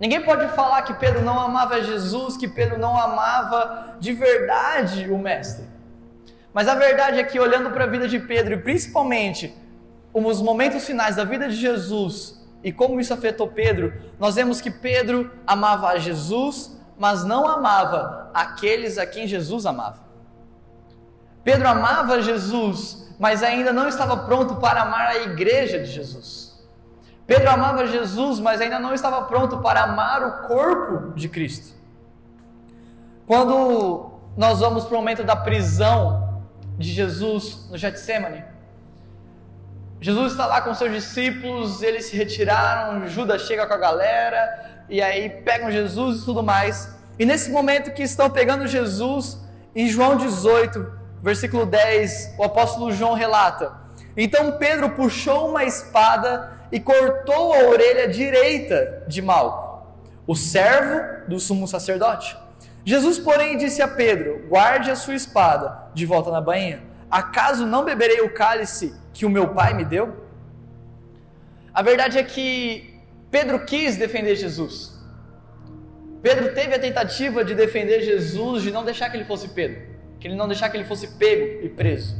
Ninguém 0.00 0.22
pode 0.22 0.48
falar 0.54 0.80
que 0.82 0.94
Pedro 0.94 1.20
não 1.20 1.38
amava 1.38 1.82
Jesus, 1.82 2.38
que 2.38 2.48
Pedro 2.48 2.78
não 2.78 2.98
amava 2.98 3.96
de 4.00 4.14
verdade 4.14 5.10
o 5.10 5.18
Mestre. 5.18 5.66
Mas 6.54 6.66
a 6.66 6.74
verdade 6.74 7.20
é 7.20 7.22
que, 7.22 7.38
olhando 7.38 7.70
para 7.70 7.84
a 7.84 7.86
vida 7.86 8.08
de 8.08 8.18
Pedro, 8.18 8.54
e 8.54 8.56
principalmente 8.56 9.54
os 10.12 10.40
momentos 10.40 10.86
finais 10.86 11.16
da 11.16 11.24
vida 11.24 11.48
de 11.48 11.54
Jesus, 11.54 12.40
e 12.64 12.72
como 12.72 12.98
isso 12.98 13.12
afetou 13.12 13.48
Pedro, 13.48 13.92
nós 14.18 14.36
vemos 14.36 14.60
que 14.60 14.70
Pedro 14.70 15.30
amava 15.46 15.88
a 15.88 15.98
Jesus, 15.98 16.80
mas 16.98 17.22
não 17.22 17.46
amava 17.46 18.30
aqueles 18.32 18.96
a 18.96 19.04
quem 19.04 19.26
Jesus 19.26 19.66
amava. 19.66 20.00
Pedro 21.44 21.68
amava 21.68 22.22
Jesus, 22.22 23.14
mas 23.18 23.42
ainda 23.42 23.70
não 23.70 23.86
estava 23.86 24.16
pronto 24.16 24.56
para 24.56 24.82
amar 24.82 25.08
a 25.08 25.16
igreja 25.18 25.78
de 25.78 25.86
Jesus. 25.86 26.49
Pedro 27.30 27.48
amava 27.48 27.86
Jesus, 27.86 28.40
mas 28.40 28.60
ainda 28.60 28.80
não 28.80 28.92
estava 28.92 29.22
pronto 29.22 29.58
para 29.58 29.84
amar 29.84 30.20
o 30.20 30.48
corpo 30.48 31.14
de 31.14 31.28
Cristo. 31.28 31.76
Quando 33.24 34.14
nós 34.36 34.58
vamos 34.58 34.84
para 34.84 34.96
o 34.96 34.98
momento 34.98 35.22
da 35.22 35.36
prisão 35.36 36.42
de 36.76 36.90
Jesus 36.90 37.68
no 37.70 37.78
Getsemane, 37.78 38.42
Jesus 40.00 40.32
está 40.32 40.44
lá 40.44 40.60
com 40.60 40.74
seus 40.74 40.90
discípulos, 40.90 41.82
eles 41.82 42.06
se 42.06 42.16
retiraram, 42.16 43.06
Judas 43.06 43.42
chega 43.42 43.64
com 43.64 43.74
a 43.74 43.78
galera, 43.78 44.84
e 44.88 45.00
aí 45.00 45.30
pegam 45.30 45.70
Jesus 45.70 46.22
e 46.22 46.24
tudo 46.24 46.42
mais. 46.42 46.96
E 47.16 47.24
nesse 47.24 47.52
momento 47.52 47.92
que 47.92 48.02
estão 48.02 48.28
pegando 48.28 48.66
Jesus, 48.66 49.38
em 49.72 49.86
João 49.86 50.16
18, 50.16 50.94
versículo 51.22 51.64
10, 51.64 52.34
o 52.36 52.42
apóstolo 52.42 52.90
João 52.90 53.14
relata: 53.14 53.72
Então 54.22 54.58
Pedro 54.58 54.90
puxou 54.90 55.48
uma 55.48 55.64
espada 55.64 56.52
e 56.70 56.78
cortou 56.78 57.54
a 57.54 57.64
orelha 57.70 58.06
direita 58.06 59.02
de 59.08 59.22
Malco, 59.22 59.82
o 60.26 60.36
servo 60.36 61.26
do 61.26 61.40
sumo 61.40 61.66
sacerdote. 61.66 62.36
Jesus, 62.84 63.18
porém, 63.18 63.56
disse 63.56 63.80
a 63.80 63.88
Pedro: 63.88 64.46
Guarde 64.46 64.90
a 64.90 64.94
sua 64.94 65.14
espada 65.14 65.90
de 65.94 66.04
volta 66.04 66.30
na 66.30 66.38
bainha. 66.38 66.82
Acaso 67.10 67.64
não 67.64 67.82
beberei 67.82 68.20
o 68.20 68.34
cálice 68.34 68.94
que 69.14 69.24
o 69.24 69.30
meu 69.30 69.54
pai 69.54 69.72
me 69.72 69.86
deu? 69.86 70.14
A 71.72 71.80
verdade 71.80 72.18
é 72.18 72.22
que 72.22 73.00
Pedro 73.30 73.64
quis 73.64 73.96
defender 73.96 74.36
Jesus. 74.36 75.00
Pedro 76.20 76.52
teve 76.52 76.74
a 76.74 76.78
tentativa 76.78 77.42
de 77.42 77.54
defender 77.54 78.02
Jesus, 78.02 78.62
de 78.62 78.70
não 78.70 78.84
deixar 78.84 79.08
que 79.08 79.16
ele 79.16 79.24
fosse 79.24 79.48
Pedro, 79.48 79.80
que 80.20 80.28
ele 80.28 80.34
não 80.34 80.46
deixar 80.46 80.68
que 80.68 80.76
ele 80.76 80.84
fosse 80.84 81.06
pego 81.16 81.64
e 81.64 81.70
preso. 81.70 82.19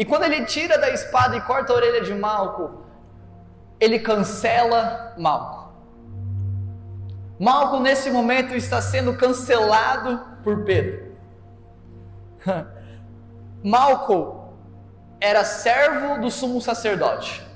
E 0.00 0.04
quando 0.06 0.22
ele 0.24 0.46
tira 0.46 0.78
da 0.78 0.88
espada 0.88 1.36
e 1.36 1.42
corta 1.42 1.74
a 1.74 1.76
orelha 1.76 2.00
de 2.00 2.14
Malco, 2.14 2.86
ele 3.78 3.98
cancela 3.98 5.14
Malco. 5.18 5.74
Malco 7.38 7.78
nesse 7.80 8.10
momento 8.10 8.54
está 8.54 8.80
sendo 8.80 9.14
cancelado 9.14 10.18
por 10.42 10.64
Pedro. 10.64 11.18
Malco 13.62 14.54
era 15.20 15.44
servo 15.44 16.18
do 16.18 16.30
sumo 16.30 16.62
sacerdote. 16.62 17.46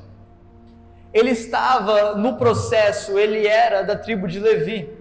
Ele 1.15 1.31
estava 1.31 2.15
no 2.15 2.37
processo, 2.37 3.19
ele 3.19 3.47
era 3.47 3.81
da 3.81 3.97
tribo 3.97 4.29
de 4.29 4.39
Levi. 4.39 4.95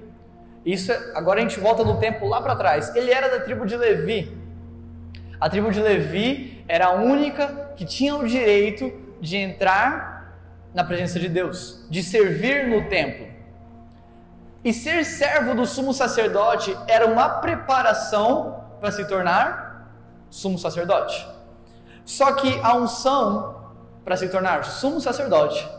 Isso 0.66 0.94
é, 0.94 1.12
agora 1.14 1.40
a 1.40 1.42
gente 1.42 1.60
volta 1.60 1.84
no 1.84 2.00
tempo 2.00 2.26
lá 2.26 2.42
para 2.42 2.56
trás. 2.56 2.96
Ele 2.96 3.12
era 3.12 3.28
da 3.28 3.42
tribo 3.42 3.66
de 3.66 3.76
Levi. 3.76 4.43
A 5.44 5.50
tribo 5.50 5.74
de 5.74 5.82
Levi 5.82 6.64
era 6.70 6.86
a 6.86 6.92
única 6.94 7.74
que 7.76 7.84
tinha 7.84 8.16
o 8.16 8.26
direito 8.26 8.90
de 9.20 9.36
entrar 9.36 10.40
na 10.74 10.86
presença 10.86 11.20
de 11.20 11.28
Deus, 11.28 11.86
de 11.90 12.02
servir 12.02 12.70
no 12.70 12.88
templo. 12.88 13.28
E 14.64 14.72
ser 14.72 15.04
servo 15.04 15.54
do 15.54 15.66
sumo 15.66 15.94
sacerdote 15.94 16.74
era 16.88 17.06
uma 17.08 17.28
preparação 17.28 18.64
para 18.80 18.90
se 18.90 19.06
tornar 19.06 19.92
sumo 20.30 20.58
sacerdote. 20.58 21.28
Só 22.06 22.32
que 22.36 22.62
a 22.64 22.78
unção 22.78 23.74
para 24.06 24.16
se 24.16 24.30
tornar 24.30 24.64
sumo 24.64 25.02
sacerdote 25.02 25.70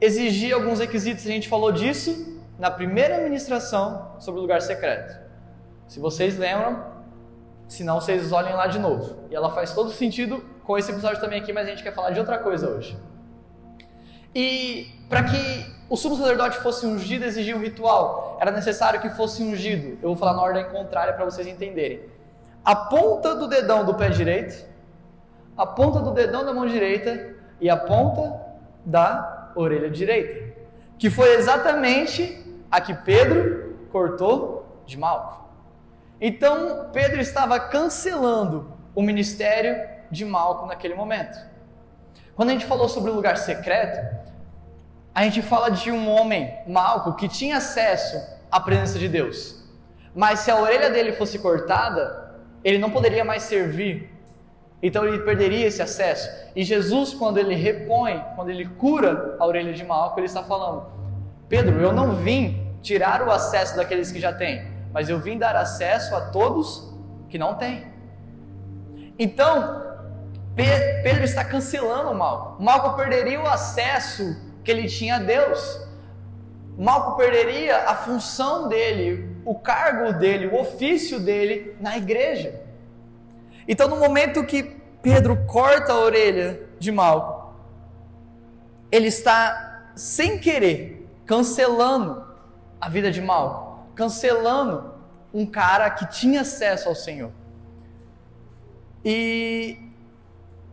exigia 0.00 0.56
alguns 0.56 0.80
requisitos, 0.80 1.24
a 1.24 1.30
gente 1.30 1.48
falou 1.48 1.70
disso 1.70 2.36
na 2.58 2.72
primeira 2.72 3.18
ministração 3.18 4.16
sobre 4.18 4.40
o 4.40 4.42
lugar 4.42 4.60
secreto. 4.60 5.16
Se 5.86 6.00
vocês 6.00 6.36
lembram, 6.36 6.95
se 7.68 7.84
não, 7.84 8.00
vocês 8.00 8.32
olhem 8.32 8.54
lá 8.54 8.66
de 8.66 8.78
novo. 8.78 9.16
E 9.30 9.34
ela 9.34 9.50
faz 9.50 9.72
todo 9.72 9.90
sentido 9.90 10.44
com 10.64 10.76
esse 10.76 10.90
episódio 10.90 11.20
também 11.20 11.40
aqui, 11.40 11.52
mas 11.52 11.66
a 11.66 11.70
gente 11.70 11.82
quer 11.82 11.94
falar 11.94 12.10
de 12.10 12.20
outra 12.20 12.38
coisa 12.38 12.68
hoje. 12.68 12.98
E 14.34 14.88
para 15.08 15.22
que 15.24 15.76
o 15.88 15.96
sumo 15.96 16.16
sacerdote 16.16 16.58
fosse 16.58 16.86
ungido, 16.86 17.24
exigia 17.24 17.56
um 17.56 17.60
ritual. 17.60 18.36
Era 18.40 18.50
necessário 18.50 19.00
que 19.00 19.08
fosse 19.10 19.42
ungido. 19.42 19.98
Eu 20.02 20.08
vou 20.08 20.16
falar 20.16 20.34
na 20.34 20.42
ordem 20.42 20.64
contrária 20.70 21.12
para 21.12 21.24
vocês 21.24 21.46
entenderem. 21.46 22.02
A 22.64 22.74
ponta 22.74 23.34
do 23.34 23.46
dedão 23.46 23.84
do 23.84 23.94
pé 23.94 24.08
direito 24.08 24.76
a 25.56 25.64
ponta 25.64 26.00
do 26.00 26.10
dedão 26.10 26.44
da 26.44 26.52
mão 26.52 26.66
direita 26.66 27.34
e 27.60 27.70
a 27.70 27.76
ponta 27.76 28.40
da 28.84 29.52
orelha 29.54 29.88
direita, 29.88 30.54
que 30.98 31.08
foi 31.08 31.34
exatamente 31.34 32.44
a 32.70 32.80
que 32.80 32.92
Pedro 32.92 33.88
cortou 33.90 34.82
de 34.84 34.98
Malco. 34.98 35.45
Então 36.20 36.90
Pedro 36.92 37.20
estava 37.20 37.58
cancelando 37.60 38.72
o 38.94 39.02
ministério 39.02 39.76
de 40.10 40.24
Malco 40.24 40.66
naquele 40.66 40.94
momento. 40.94 41.38
Quando 42.34 42.50
a 42.50 42.52
gente 42.52 42.66
falou 42.66 42.88
sobre 42.88 43.10
o 43.10 43.14
lugar 43.14 43.36
secreto, 43.36 44.00
a 45.14 45.22
gente 45.24 45.42
fala 45.42 45.70
de 45.70 45.90
um 45.90 46.08
homem, 46.08 46.54
Malco, 46.66 47.14
que 47.14 47.28
tinha 47.28 47.56
acesso 47.56 48.16
à 48.50 48.60
presença 48.60 48.98
de 48.98 49.08
Deus. 49.08 49.64
Mas 50.14 50.40
se 50.40 50.50
a 50.50 50.56
orelha 50.56 50.90
dele 50.90 51.12
fosse 51.12 51.38
cortada, 51.38 52.34
ele 52.62 52.78
não 52.78 52.90
poderia 52.90 53.24
mais 53.24 53.42
servir 53.42 54.16
então 54.82 55.06
ele 55.06 55.20
perderia 55.20 55.66
esse 55.66 55.80
acesso. 55.80 56.30
E 56.54 56.62
Jesus, 56.62 57.14
quando 57.14 57.38
ele 57.38 57.54
repõe, 57.54 58.22
quando 58.34 58.50
ele 58.50 58.66
cura 58.66 59.36
a 59.38 59.46
orelha 59.46 59.72
de 59.72 59.84
Malco, 59.84 60.18
ele 60.20 60.26
está 60.26 60.42
falando: 60.42 60.86
Pedro, 61.48 61.80
eu 61.80 61.92
não 61.92 62.12
vim 62.16 62.66
tirar 62.82 63.26
o 63.26 63.30
acesso 63.30 63.76
daqueles 63.76 64.12
que 64.12 64.20
já 64.20 64.32
têm, 64.32 64.66
mas 64.96 65.10
eu 65.10 65.18
vim 65.18 65.36
dar 65.36 65.54
acesso 65.54 66.16
a 66.16 66.22
todos 66.22 66.90
que 67.28 67.36
não 67.36 67.52
têm. 67.52 67.86
Então, 69.18 69.84
Pedro 70.54 71.22
está 71.22 71.44
cancelando 71.44 72.12
o 72.12 72.14
Malco. 72.14 72.62
Malco 72.62 72.96
perderia 72.96 73.38
o 73.38 73.46
acesso 73.46 74.40
que 74.64 74.70
ele 74.70 74.88
tinha 74.88 75.16
a 75.16 75.18
Deus. 75.18 75.86
Malco 76.78 77.14
perderia 77.14 77.90
a 77.90 77.94
função 77.94 78.68
dele, 78.68 79.36
o 79.44 79.54
cargo 79.54 80.14
dele, 80.14 80.46
o 80.46 80.58
ofício 80.58 81.20
dele 81.20 81.76
na 81.78 81.98
igreja. 81.98 82.58
Então, 83.68 83.88
no 83.88 83.96
momento 83.96 84.46
que 84.46 84.62
Pedro 85.02 85.44
corta 85.44 85.92
a 85.92 86.00
orelha 86.00 86.58
de 86.78 86.90
Malco, 86.90 87.54
ele 88.90 89.08
está, 89.08 89.90
sem 89.94 90.38
querer, 90.38 91.06
cancelando 91.26 92.24
a 92.80 92.88
vida 92.88 93.10
de 93.10 93.20
Malco, 93.20 93.65
cancelando 93.96 94.94
um 95.34 95.44
cara 95.44 95.90
que 95.90 96.06
tinha 96.06 96.42
acesso 96.42 96.88
ao 96.88 96.94
Senhor. 96.94 97.32
E, 99.04 99.78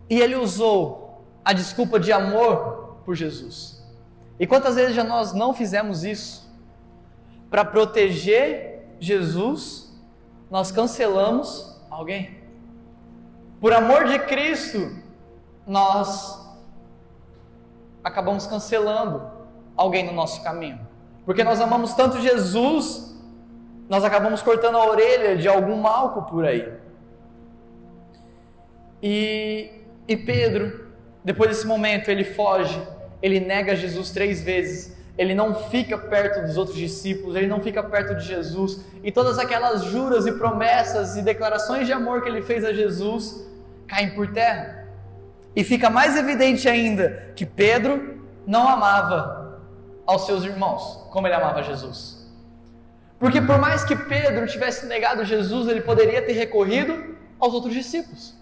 e 0.10 0.20
ele 0.22 0.36
usou 0.36 1.24
a 1.44 1.54
desculpa 1.54 2.00
de 2.00 2.12
amor 2.12 3.00
por 3.06 3.16
Jesus. 3.16 3.84
E 4.40 4.46
quantas 4.46 4.76
vezes 4.76 4.96
já 4.96 5.04
nós 5.04 5.34
não 5.34 5.54
fizemos 5.54 6.04
isso? 6.04 6.52
Para 7.50 7.64
proteger 7.64 8.96
Jesus, 9.00 9.94
nós 10.50 10.72
cancelamos 10.72 11.80
alguém. 11.90 12.42
Por 13.62 13.72
amor 13.72 14.06
de 14.06 14.20
Cristo, 14.20 15.02
nós 15.66 16.40
acabamos 18.04 18.46
cancelando 18.46 19.32
alguém 19.78 20.06
no 20.06 20.12
nosso 20.12 20.44
caminho. 20.44 20.80
Porque 21.26 21.44
nós 21.44 21.62
amamos 21.62 21.94
tanto 21.94 22.20
Jesus, 22.20 23.13
nós 23.94 24.04
acabamos 24.04 24.42
cortando 24.42 24.76
a 24.76 24.88
orelha 24.88 25.38
de 25.38 25.48
algum 25.48 25.76
malco 25.76 26.24
por 26.24 26.44
aí. 26.44 26.68
E, 29.04 29.70
e 30.08 30.18
Pedro, 30.18 30.88
depois 31.24 31.52
desse 31.52 31.68
momento, 31.68 32.10
ele 32.10 32.24
foge, 32.24 32.82
ele 33.22 33.40
nega 33.40 33.76
Jesus 33.76 34.10
três 34.10 34.42
vezes, 34.42 34.98
ele 35.16 35.36
não 35.36 35.54
fica 35.54 35.96
perto 35.96 36.42
dos 36.42 36.58
outros 36.58 36.76
discípulos, 36.76 37.36
ele 37.36 37.46
não 37.46 37.62
fica 37.62 37.84
perto 37.84 38.16
de 38.16 38.26
Jesus, 38.26 38.84
e 39.04 39.12
todas 39.12 39.38
aquelas 39.38 39.84
juras 39.84 40.26
e 40.26 40.32
promessas 40.32 41.16
e 41.16 41.22
declarações 41.22 41.86
de 41.86 41.94
amor 41.94 42.24
que 42.24 42.30
ele 42.30 42.42
fez 42.42 42.66
a 42.66 42.74
Jesus 42.74 43.48
caem 43.88 44.16
por 44.16 44.26
terra. 44.34 44.88
E 45.56 45.64
fica 45.64 45.88
mais 45.88 46.18
evidente 46.18 46.68
ainda 46.68 47.32
que 47.36 47.46
Pedro 47.46 48.26
não 48.48 48.68
amava 48.68 49.62
aos 50.04 50.26
seus 50.26 50.44
irmãos 50.44 51.08
como 51.12 51.28
ele 51.28 51.36
amava 51.36 51.62
Jesus. 51.62 52.13
Porque 53.24 53.40
por 53.40 53.58
mais 53.58 53.86
que 53.86 53.96
Pedro 53.96 54.46
tivesse 54.46 54.86
negado 54.86 55.24
Jesus, 55.24 55.70
ele 55.70 55.80
poderia 55.80 56.22
ter 56.22 56.34
recorrido 56.34 57.16
aos 57.40 57.54
outros 57.54 57.74
discípulos. 57.74 58.36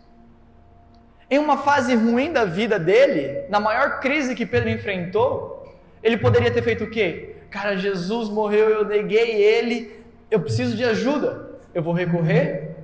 Em 1.29 1.37
uma 1.37 1.55
fase 1.55 1.93
ruim 1.93 2.33
da 2.33 2.45
vida 2.45 2.79
dele, 2.79 3.45
na 3.47 3.59
maior 3.59 3.99
crise 3.99 4.33
que 4.33 4.43
Pedro 4.43 4.71
enfrentou, 4.71 5.71
ele 6.01 6.17
poderia 6.17 6.49
ter 6.49 6.63
feito 6.63 6.85
o 6.85 6.89
quê? 6.89 7.35
Cara, 7.51 7.77
Jesus 7.77 8.27
morreu, 8.27 8.69
eu 8.69 8.83
neguei 8.83 9.43
ele, 9.43 10.03
eu 10.31 10.39
preciso 10.39 10.75
de 10.75 10.83
ajuda. 10.83 11.59
Eu 11.75 11.83
vou 11.83 11.93
recorrer 11.93 12.75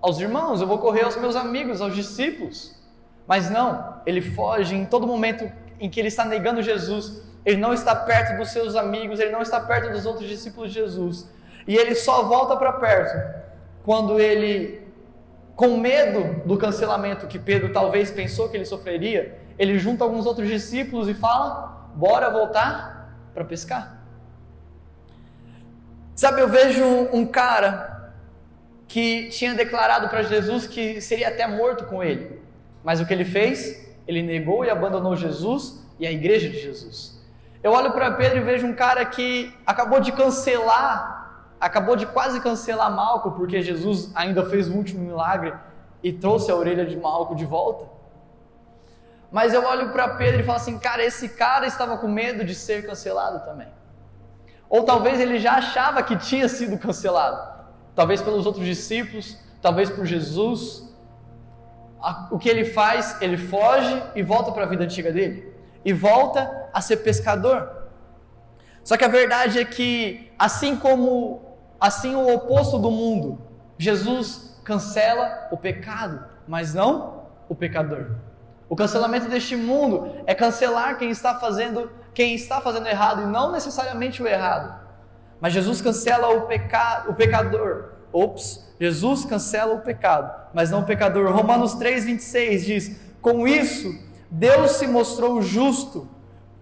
aos 0.00 0.20
irmãos, 0.20 0.60
eu 0.60 0.68
vou 0.68 0.78
correr 0.78 1.02
aos 1.02 1.16
meus 1.16 1.34
amigos, 1.34 1.80
aos 1.80 1.96
discípulos. 1.96 2.80
Mas 3.26 3.50
não, 3.50 4.00
ele 4.06 4.22
foge 4.22 4.76
em 4.76 4.84
todo 4.84 5.04
momento 5.04 5.50
em 5.80 5.90
que 5.90 5.98
ele 5.98 6.06
está 6.06 6.24
negando 6.24 6.62
Jesus, 6.62 7.25
ele 7.46 7.58
não 7.58 7.72
está 7.72 7.94
perto 7.94 8.36
dos 8.36 8.50
seus 8.50 8.74
amigos, 8.74 9.20
ele 9.20 9.30
não 9.30 9.40
está 9.40 9.60
perto 9.60 9.92
dos 9.92 10.04
outros 10.04 10.28
discípulos 10.28 10.72
de 10.72 10.80
Jesus. 10.80 11.30
E 11.64 11.76
ele 11.76 11.94
só 11.94 12.24
volta 12.24 12.56
para 12.56 12.72
perto 12.72 13.16
quando 13.84 14.18
ele, 14.18 14.82
com 15.54 15.76
medo 15.76 16.42
do 16.44 16.58
cancelamento 16.58 17.28
que 17.28 17.38
Pedro 17.38 17.72
talvez 17.72 18.10
pensou 18.10 18.48
que 18.48 18.56
ele 18.56 18.64
sofreria, 18.64 19.38
ele 19.56 19.78
junta 19.78 20.02
alguns 20.02 20.26
outros 20.26 20.48
discípulos 20.48 21.08
e 21.08 21.14
fala: 21.14 21.88
Bora 21.94 22.28
voltar 22.30 23.16
para 23.32 23.44
pescar. 23.44 23.96
Sabe, 26.16 26.40
eu 26.40 26.48
vejo 26.48 26.84
um 27.12 27.24
cara 27.24 28.12
que 28.88 29.28
tinha 29.28 29.54
declarado 29.54 30.08
para 30.08 30.22
Jesus 30.22 30.66
que 30.66 31.00
seria 31.00 31.28
até 31.28 31.46
morto 31.46 31.84
com 31.84 32.02
ele, 32.02 32.40
mas 32.82 33.00
o 33.00 33.06
que 33.06 33.14
ele 33.14 33.24
fez? 33.24 33.86
Ele 34.06 34.22
negou 34.22 34.64
e 34.64 34.70
abandonou 34.70 35.14
Jesus 35.14 35.86
e 35.98 36.06
a 36.06 36.10
igreja 36.10 36.48
de 36.48 36.60
Jesus. 36.60 37.15
Eu 37.66 37.72
olho 37.72 37.90
para 37.90 38.12
Pedro 38.12 38.38
e 38.38 38.42
vejo 38.42 38.64
um 38.64 38.72
cara 38.72 39.04
que 39.04 39.52
acabou 39.66 39.98
de 39.98 40.12
cancelar, 40.12 41.48
acabou 41.60 41.96
de 41.96 42.06
quase 42.06 42.40
cancelar 42.40 42.94
Malco, 42.94 43.32
porque 43.32 43.60
Jesus 43.60 44.08
ainda 44.14 44.46
fez 44.48 44.68
o 44.68 44.72
último 44.72 45.00
milagre 45.00 45.52
e 46.00 46.12
trouxe 46.12 46.48
a 46.48 46.54
orelha 46.54 46.86
de 46.86 46.96
Malco 46.96 47.34
de 47.34 47.44
volta. 47.44 47.86
Mas 49.32 49.52
eu 49.52 49.64
olho 49.64 49.88
para 49.90 50.10
Pedro 50.10 50.42
e 50.42 50.44
falo 50.44 50.58
assim, 50.58 50.78
cara, 50.78 51.02
esse 51.02 51.30
cara 51.30 51.66
estava 51.66 51.98
com 51.98 52.06
medo 52.06 52.44
de 52.44 52.54
ser 52.54 52.86
cancelado 52.86 53.44
também. 53.44 53.66
Ou 54.70 54.84
talvez 54.84 55.18
ele 55.18 55.40
já 55.40 55.54
achava 55.54 56.04
que 56.04 56.16
tinha 56.16 56.48
sido 56.48 56.78
cancelado. 56.78 57.64
Talvez 57.96 58.22
pelos 58.22 58.46
outros 58.46 58.64
discípulos, 58.64 59.36
talvez 59.60 59.90
por 59.90 60.06
Jesus. 60.06 60.94
O 62.30 62.38
que 62.38 62.48
ele 62.48 62.64
faz? 62.64 63.20
Ele 63.20 63.36
foge 63.36 64.00
e 64.14 64.22
volta 64.22 64.52
para 64.52 64.62
a 64.62 64.66
vida 64.66 64.84
antiga 64.84 65.10
dele 65.10 65.55
e 65.86 65.92
volta 65.92 66.68
a 66.72 66.80
ser 66.80 66.96
pescador. 66.96 67.84
Só 68.82 68.96
que 68.96 69.04
a 69.04 69.08
verdade 69.08 69.60
é 69.60 69.64
que, 69.64 70.32
assim 70.36 70.74
como 70.74 71.56
assim 71.80 72.16
o 72.16 72.34
oposto 72.34 72.76
do 72.76 72.90
mundo, 72.90 73.40
Jesus 73.78 74.60
cancela 74.64 75.46
o 75.52 75.56
pecado, 75.56 76.24
mas 76.48 76.74
não 76.74 77.28
o 77.48 77.54
pecador. 77.54 78.16
O 78.68 78.74
cancelamento 78.74 79.28
deste 79.28 79.54
mundo 79.54 80.12
é 80.26 80.34
cancelar 80.34 80.98
quem 80.98 81.10
está 81.10 81.38
fazendo 81.38 81.88
quem 82.12 82.34
está 82.34 82.62
fazendo 82.62 82.88
errado 82.88 83.22
e 83.22 83.26
não 83.26 83.52
necessariamente 83.52 84.22
o 84.22 84.26
errado. 84.26 84.80
Mas 85.38 85.52
Jesus 85.52 85.82
cancela 85.82 86.30
o 86.30 86.46
pecado, 86.46 87.10
o 87.10 87.14
pecador. 87.14 87.90
Ops, 88.10 88.74
Jesus 88.80 89.26
cancela 89.26 89.74
o 89.74 89.80
pecado, 89.80 90.48
mas 90.54 90.70
não 90.70 90.80
o 90.80 90.84
pecador. 90.84 91.30
Romanos 91.30 91.74
3:26 91.74 92.64
diz: 92.64 93.00
"Com 93.20 93.46
isso 93.46 94.05
Deus 94.30 94.72
se 94.72 94.86
mostrou 94.86 95.40
justo, 95.40 96.08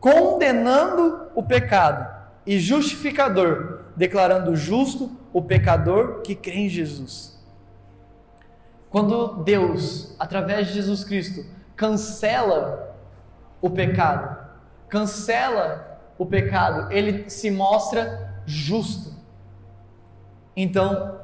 condenando 0.00 1.28
o 1.34 1.42
pecado, 1.42 2.12
e 2.46 2.58
justificador, 2.58 3.80
declarando 3.96 4.54
justo 4.54 5.10
o 5.32 5.40
pecador 5.40 6.20
que 6.20 6.34
crê 6.34 6.54
em 6.54 6.68
Jesus. 6.68 7.34
Quando 8.90 9.42
Deus, 9.42 10.14
através 10.18 10.68
de 10.68 10.74
Jesus 10.74 11.02
Cristo, 11.02 11.44
cancela 11.74 12.94
o 13.60 13.68
pecado, 13.68 14.38
cancela 14.88 16.00
o 16.16 16.24
pecado, 16.24 16.92
ele 16.92 17.28
se 17.28 17.50
mostra 17.50 18.40
justo. 18.46 19.12
Então, 20.56 21.18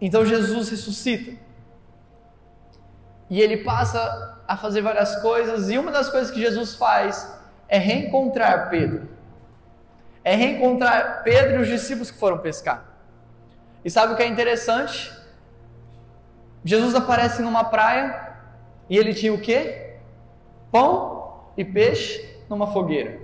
então 0.00 0.26
Jesus 0.26 0.68
ressuscita. 0.68 1.40
E 3.30 3.40
ele 3.40 3.58
passa 3.58 4.31
a 4.52 4.56
fazer 4.58 4.82
várias 4.82 5.16
coisas, 5.16 5.70
e 5.70 5.78
uma 5.78 5.90
das 5.90 6.10
coisas 6.10 6.30
que 6.30 6.38
Jesus 6.38 6.74
faz 6.74 7.34
é 7.66 7.78
reencontrar 7.78 8.68
Pedro. 8.68 9.08
É 10.22 10.34
reencontrar 10.34 11.22
Pedro 11.24 11.56
e 11.56 11.62
os 11.62 11.68
discípulos 11.68 12.10
que 12.10 12.18
foram 12.18 12.36
pescar. 12.36 12.84
E 13.82 13.90
sabe 13.90 14.12
o 14.12 14.16
que 14.16 14.22
é 14.22 14.26
interessante? 14.26 15.10
Jesus 16.62 16.94
aparece 16.94 17.40
numa 17.40 17.64
praia 17.64 18.34
e 18.90 18.98
ele 18.98 19.14
tinha 19.14 19.32
o 19.32 19.40
quê? 19.40 19.96
Pão 20.70 21.46
e 21.56 21.64
peixe 21.64 22.38
numa 22.46 22.66
fogueira. 22.66 23.22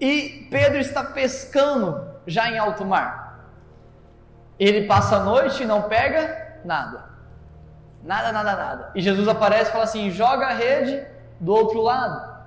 E 0.00 0.48
Pedro 0.50 0.78
está 0.78 1.04
pescando 1.04 2.14
já 2.26 2.50
em 2.50 2.58
alto 2.58 2.82
mar. 2.82 3.46
Ele 4.58 4.86
passa 4.86 5.16
a 5.16 5.22
noite 5.22 5.64
e 5.64 5.66
não 5.66 5.82
pega 5.82 6.60
nada. 6.64 7.07
Nada, 8.08 8.32
nada, 8.32 8.56
nada. 8.56 8.90
E 8.94 9.02
Jesus 9.02 9.28
aparece 9.28 9.68
e 9.68 9.72
fala 9.72 9.84
assim: 9.84 10.10
joga 10.10 10.46
a 10.46 10.54
rede 10.54 11.06
do 11.38 11.52
outro 11.52 11.82
lado. 11.82 12.38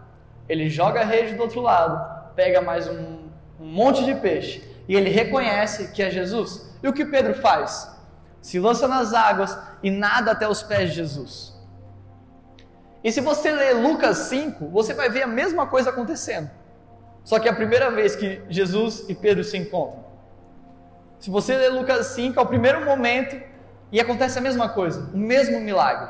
Ele 0.50 0.68
joga 0.68 1.02
a 1.02 1.06
rede 1.06 1.36
do 1.36 1.44
outro 1.44 1.62
lado, 1.62 2.34
pega 2.36 2.62
mais 2.62 2.88
um, 2.88 3.30
um 3.60 3.68
monte 3.68 4.04
de 4.04 4.16
peixe 4.16 4.68
e 4.88 4.96
ele 4.96 5.12
reconhece 5.12 5.92
que 5.92 6.02
é 6.02 6.10
Jesus. 6.10 6.68
E 6.82 6.88
o 6.88 6.92
que 6.92 7.06
Pedro 7.06 7.36
faz? 7.36 7.96
Se 8.42 8.60
lança 8.60 8.88
nas 8.88 9.14
águas 9.14 9.56
e 9.84 9.92
nada 9.92 10.32
até 10.32 10.48
os 10.48 10.64
pés 10.64 10.90
de 10.90 10.96
Jesus. 10.96 11.56
E 13.04 13.12
se 13.12 13.22
você 13.22 13.52
ler 13.52 13.74
Lucas 13.74 14.18
5, 14.18 14.68
você 14.68 14.96
vai 14.96 15.12
ver 15.12 15.22
a 15.22 15.28
mesma 15.28 15.68
coisa 15.68 15.92
acontecendo. 15.92 16.50
Só 17.24 17.38
que 17.38 17.48
é 17.48 17.52
a 17.52 17.56
primeira 17.56 17.92
vez 17.92 18.16
que 18.16 18.42
Jesus 18.50 19.06
e 19.08 19.14
Pedro 19.14 19.44
se 19.44 19.58
encontram. 19.58 20.06
Se 21.20 21.30
você 21.30 21.56
ler 21.56 21.70
Lucas 21.70 22.08
5, 22.08 22.40
é 22.40 22.42
o 22.42 22.48
primeiro 22.48 22.84
momento 22.84 23.51
e 23.92 24.00
acontece 24.00 24.40
a 24.40 24.42
mesma 24.42 24.70
coisa, 24.70 25.10
o 25.14 25.18
mesmo 25.18 25.60
milagre. 25.60 26.10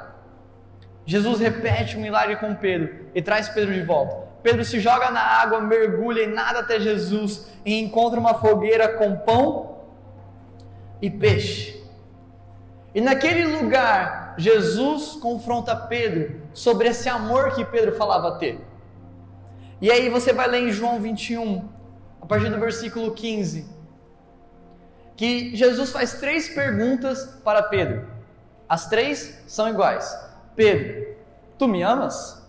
Jesus 1.05 1.39
repete 1.39 1.97
o 1.97 1.99
milagre 1.99 2.35
com 2.35 2.53
Pedro 2.55 3.07
e 3.15 3.21
traz 3.21 3.49
Pedro 3.49 3.73
de 3.73 3.81
volta. 3.81 4.29
Pedro 4.43 4.63
se 4.63 4.79
joga 4.79 5.09
na 5.09 5.21
água, 5.21 5.59
mergulha 5.59 6.21
e 6.21 6.27
nada 6.27 6.59
até 6.59 6.79
Jesus 6.79 7.47
e 7.65 7.79
encontra 7.79 8.19
uma 8.19 8.35
fogueira 8.35 8.87
com 8.97 9.15
pão 9.17 9.79
e 11.01 11.09
peixe. 11.09 11.81
E 12.93 13.01
naquele 13.01 13.45
lugar, 13.45 14.35
Jesus 14.37 15.13
confronta 15.13 15.75
Pedro 15.75 16.41
sobre 16.53 16.89
esse 16.89 17.09
amor 17.09 17.55
que 17.55 17.65
Pedro 17.65 17.95
falava 17.95 18.37
ter. 18.37 18.59
E 19.79 19.89
aí 19.89 20.09
você 20.09 20.31
vai 20.31 20.47
ler 20.47 20.67
em 20.67 20.71
João 20.71 20.99
21, 20.99 21.67
a 22.21 22.25
partir 22.25 22.49
do 22.49 22.59
versículo 22.59 23.11
15 23.11 23.80
que 25.21 25.55
Jesus 25.55 25.91
faz 25.91 26.13
três 26.13 26.49
perguntas 26.49 27.25
para 27.43 27.61
Pedro. 27.61 28.07
As 28.67 28.89
três 28.89 29.39
são 29.45 29.69
iguais. 29.69 30.17
Pedro, 30.55 31.15
tu 31.59 31.67
me 31.67 31.83
amas? 31.83 32.43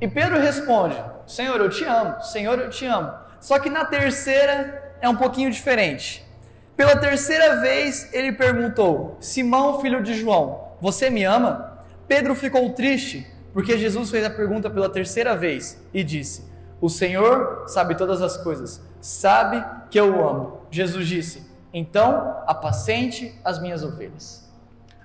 E 0.00 0.08
Pedro 0.08 0.38
responde: 0.38 0.96
Senhor, 1.26 1.60
eu 1.60 1.68
te 1.68 1.84
amo. 1.84 2.18
Senhor, 2.22 2.58
eu 2.58 2.70
te 2.70 2.86
amo. 2.86 3.12
Só 3.42 3.58
que 3.58 3.68
na 3.68 3.84
terceira 3.84 4.94
é 5.02 5.08
um 5.10 5.16
pouquinho 5.16 5.50
diferente. 5.50 6.26
Pela 6.74 6.96
terceira 6.96 7.60
vez 7.60 8.08
ele 8.14 8.32
perguntou: 8.32 9.18
Simão, 9.20 9.82
filho 9.82 10.02
de 10.02 10.14
João, 10.14 10.76
você 10.80 11.10
me 11.10 11.24
ama? 11.24 11.84
Pedro 12.06 12.34
ficou 12.34 12.70
triste 12.72 13.30
porque 13.52 13.76
Jesus 13.76 14.10
fez 14.10 14.24
a 14.24 14.30
pergunta 14.30 14.70
pela 14.70 14.88
terceira 14.88 15.36
vez 15.36 15.78
e 15.92 16.02
disse: 16.02 16.50
O 16.80 16.88
Senhor 16.88 17.64
sabe 17.66 17.96
todas 17.96 18.22
as 18.22 18.38
coisas, 18.38 18.80
sabe 18.98 19.62
que 19.90 20.00
eu 20.00 20.16
o 20.16 20.26
amo. 20.26 20.57
Jesus 20.70 21.06
disse: 21.06 21.50
Então 21.72 22.42
apacente 22.46 23.38
as 23.44 23.60
minhas 23.60 23.82
ovelhas. 23.82 24.48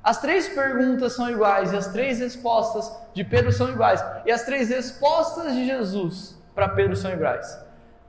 As 0.03 0.19
três 0.19 0.49
perguntas 0.49 1.13
são 1.13 1.29
iguais 1.29 1.71
e 1.71 1.77
as 1.77 1.87
três 1.87 2.19
respostas 2.19 2.91
de 3.13 3.23
Pedro 3.23 3.51
são 3.51 3.69
iguais. 3.69 4.03
E 4.25 4.31
as 4.31 4.43
três 4.43 4.69
respostas 4.69 5.53
de 5.53 5.65
Jesus 5.65 6.37
para 6.53 6.67
Pedro 6.69 6.95
são 6.95 7.11
iguais. 7.11 7.57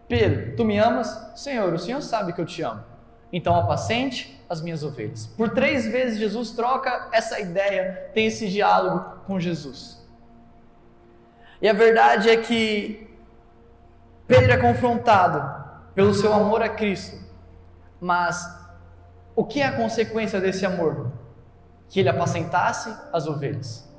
Pedro, 0.08 0.56
tu 0.56 0.64
me 0.64 0.76
amas? 0.76 1.32
Senhor, 1.36 1.72
o 1.72 1.78
Senhor 1.78 2.02
sabe 2.02 2.32
que 2.32 2.40
eu 2.40 2.46
te 2.46 2.62
amo. 2.62 2.82
Então 3.32 3.54
apacente 3.54 4.44
as 4.48 4.60
minhas 4.60 4.82
ovelhas. 4.82 5.26
Por 5.26 5.50
três 5.50 5.86
vezes 5.86 6.18
Jesus 6.18 6.50
troca 6.50 7.08
essa 7.12 7.40
ideia, 7.40 8.10
tem 8.12 8.26
esse 8.26 8.48
diálogo 8.48 9.22
com 9.26 9.38
Jesus. 9.40 10.04
E 11.62 11.68
a 11.68 11.72
verdade 11.72 12.28
é 12.28 12.36
que 12.36 13.08
Pedro 14.26 14.52
é 14.52 14.56
confrontado 14.56 15.64
pelo 15.94 16.12
seu 16.12 16.32
amor 16.32 16.62
a 16.62 16.68
Cristo, 16.68 17.23
mas 18.04 18.54
o 19.34 19.46
que 19.46 19.62
é 19.62 19.66
a 19.66 19.72
consequência 19.72 20.38
desse 20.38 20.66
amor? 20.66 21.10
Que 21.88 22.00
ele 22.00 22.10
apacentasse 22.10 22.94
as 23.10 23.26
ovelhas. 23.26 23.90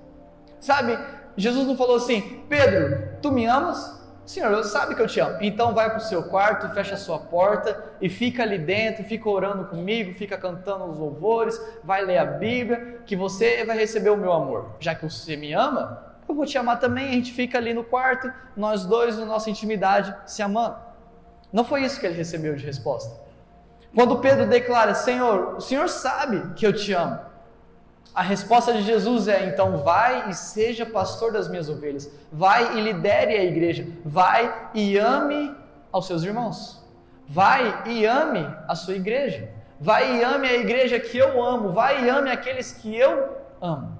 Sabe, 0.59 0.95
Jesus 1.35 1.65
não 1.65 1.75
falou 1.75 1.95
assim: 1.95 2.43
Pedro, 2.47 3.17
tu 3.19 3.31
me 3.31 3.47
amas? 3.47 3.99
Senhor, 4.23 4.51
eu 4.51 4.63
sabe 4.63 4.93
que 4.93 5.01
eu 5.01 5.07
te 5.07 5.19
amo. 5.19 5.39
Então 5.41 5.73
vai 5.73 5.89
para 5.89 5.97
o 5.97 6.01
seu 6.01 6.21
quarto, 6.21 6.69
fecha 6.75 6.93
a 6.93 6.97
sua 6.97 7.17
porta 7.17 7.95
e 7.99 8.07
fica 8.07 8.43
ali 8.43 8.59
dentro, 8.59 9.03
fica 9.03 9.27
orando 9.27 9.65
comigo, 9.65 10.13
fica 10.13 10.37
cantando 10.37 10.85
os 10.85 10.99
louvores, 10.99 11.59
vai 11.83 12.05
ler 12.05 12.19
a 12.19 12.25
Bíblia, 12.25 13.01
que 13.07 13.15
você 13.15 13.65
vai 13.65 13.75
receber 13.75 14.11
o 14.11 14.17
meu 14.17 14.31
amor. 14.31 14.75
Já 14.79 14.93
que 14.93 15.03
você 15.03 15.35
me 15.35 15.51
ama, 15.51 16.15
eu 16.29 16.35
vou 16.35 16.45
te 16.45 16.59
amar 16.59 16.79
também. 16.79 17.09
A 17.09 17.13
gente 17.13 17.33
fica 17.33 17.57
ali 17.57 17.73
no 17.73 17.83
quarto, 17.83 18.31
nós 18.55 18.85
dois, 18.85 19.17
na 19.17 19.25
nossa 19.25 19.49
intimidade, 19.49 20.15
se 20.27 20.43
amando. 20.43 20.75
Não 21.51 21.65
foi 21.65 21.83
isso 21.83 21.99
que 21.99 22.05
ele 22.05 22.15
recebeu 22.15 22.55
de 22.55 22.63
resposta. 22.63 23.24
Quando 23.95 24.19
Pedro 24.19 24.45
declara: 24.45 24.93
Senhor, 24.93 25.55
o 25.55 25.61
Senhor 25.61 25.87
sabe 25.87 26.53
que 26.55 26.67
eu 26.67 26.73
te 26.73 26.91
amo. 26.91 27.17
A 28.13 28.21
resposta 28.21 28.73
de 28.73 28.81
Jesus 28.81 29.29
é: 29.29 29.47
então 29.47 29.77
vai 29.77 30.29
e 30.29 30.33
seja 30.33 30.85
pastor 30.85 31.31
das 31.31 31.47
minhas 31.47 31.69
ovelhas, 31.69 32.11
vai 32.31 32.77
e 32.77 32.81
lidere 32.81 33.37
a 33.37 33.43
igreja, 33.43 33.87
vai 34.03 34.69
e 34.73 34.97
ame 34.97 35.55
aos 35.91 36.07
seus 36.07 36.23
irmãos, 36.23 36.83
vai 37.27 37.83
e 37.85 38.05
ame 38.05 38.45
a 38.67 38.75
sua 38.75 38.95
igreja, 38.95 39.49
vai 39.79 40.17
e 40.17 40.23
ame 40.23 40.47
a 40.47 40.57
igreja 40.57 40.99
que 40.99 41.17
eu 41.17 41.41
amo, 41.41 41.71
vai 41.71 42.05
e 42.05 42.09
ame 42.09 42.29
aqueles 42.29 42.73
que 42.73 42.93
eu 42.93 43.37
amo. 43.61 43.97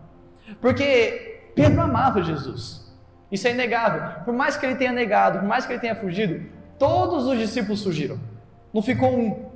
Porque 0.60 1.52
Pedro 1.56 1.82
amava 1.82 2.22
Jesus, 2.22 2.94
isso 3.32 3.48
é 3.48 3.52
inegável. 3.52 4.24
Por 4.26 4.34
mais 4.34 4.58
que 4.58 4.66
ele 4.66 4.76
tenha 4.76 4.92
negado, 4.92 5.40
por 5.40 5.48
mais 5.48 5.66
que 5.66 5.72
ele 5.72 5.80
tenha 5.80 5.96
fugido, 5.96 6.46
todos 6.78 7.26
os 7.28 7.38
discípulos 7.38 7.82
fugiram, 7.82 8.20
não 8.74 8.82
ficou 8.82 9.10
um, 9.10 9.55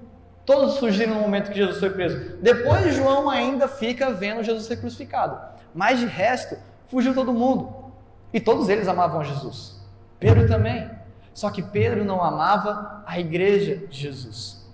Todos 0.49 0.77
surgiram 0.77 1.13
no 1.13 1.21
momento 1.21 1.51
que 1.51 1.59
Jesus 1.59 1.77
foi 1.77 1.91
preso. 1.91 2.37
Depois, 2.41 2.95
João 2.95 3.29
ainda 3.29 3.67
fica 3.67 4.11
vendo 4.11 4.41
Jesus 4.41 4.65
ser 4.65 4.77
crucificado. 4.77 5.39
Mas 5.75 5.99
de 5.99 6.07
resto, 6.07 6.57
fugiu 6.87 7.13
todo 7.13 7.31
mundo. 7.31 7.93
E 8.33 8.39
todos 8.39 8.67
eles 8.67 8.87
amavam 8.87 9.23
Jesus. 9.23 9.79
Pedro 10.19 10.47
também. 10.47 10.89
Só 11.35 11.51
que 11.51 11.61
Pedro 11.61 12.03
não 12.03 12.23
amava 12.23 13.03
a 13.05 13.19
igreja 13.19 13.75
de 13.75 13.95
Jesus. 13.95 14.67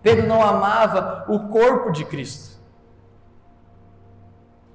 Pedro 0.00 0.24
não 0.24 0.40
amava 0.40 1.24
o 1.26 1.48
corpo 1.48 1.90
de 1.90 2.04
Cristo. 2.04 2.56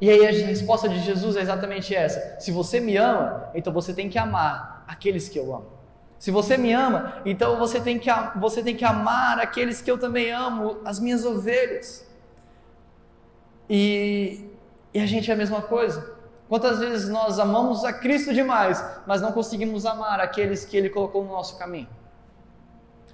E 0.02 0.10
aí 0.10 0.28
a 0.28 0.46
resposta 0.46 0.90
de 0.90 1.00
Jesus 1.00 1.38
é 1.38 1.42
exatamente 1.42 1.96
essa: 1.96 2.38
se 2.42 2.52
você 2.52 2.82
me 2.82 2.98
ama, 2.98 3.50
então 3.56 3.72
você 3.72 3.94
tem 3.94 4.10
que 4.10 4.20
amar 4.20 4.84
aqueles 4.90 5.30
que 5.30 5.40
eu 5.40 5.56
amo. 5.56 5.73
Se 6.24 6.32
você 6.32 6.56
me 6.56 6.72
ama, 6.72 7.16
então 7.26 7.60
você 7.60 7.82
tem 7.82 8.00
que, 8.00 8.10
você 8.38 8.64
tem 8.64 8.78
que 8.78 8.86
amar 8.86 9.42
aqueles 9.42 9.82
que 9.82 9.92
eu 9.92 9.98
também 9.98 10.32
amo, 10.32 10.78
as 10.86 10.98
minhas 10.98 11.26
ovelhas. 11.26 12.10
E, 13.70 14.50
e 14.94 15.02
a 15.02 15.06
gente 15.06 15.30
é 15.30 15.34
a 15.34 15.36
mesma 15.36 15.62
coisa. 15.62 16.16
Quantas 16.48 16.80
vezes 16.80 17.10
nós 17.10 17.40
amamos 17.40 17.84
a 17.84 17.92
Cristo 17.92 18.34
demais, 18.34 18.82
mas 19.06 19.22
não 19.22 19.34
conseguimos 19.34 19.86
amar 19.86 20.22
aqueles 20.22 20.64
que 20.64 20.78
Ele 20.78 20.90
colocou 20.90 21.26
no 21.26 21.32
nosso 21.34 21.58
caminho? 21.58 21.90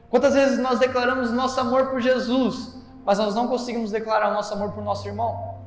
Quantas 0.07 0.35
vezes 0.35 0.59
nós 0.59 0.77
declaramos 0.77 1.31
nosso 1.31 1.59
amor 1.59 1.87
por 1.87 1.99
Jesus, 1.99 2.77
mas 3.03 3.17
nós 3.17 3.33
não 3.33 3.47
conseguimos 3.47 3.89
declarar 3.89 4.29
o 4.29 4.35
nosso 4.35 4.53
amor 4.53 4.71
por 4.71 4.83
nosso 4.83 5.07
irmão? 5.07 5.57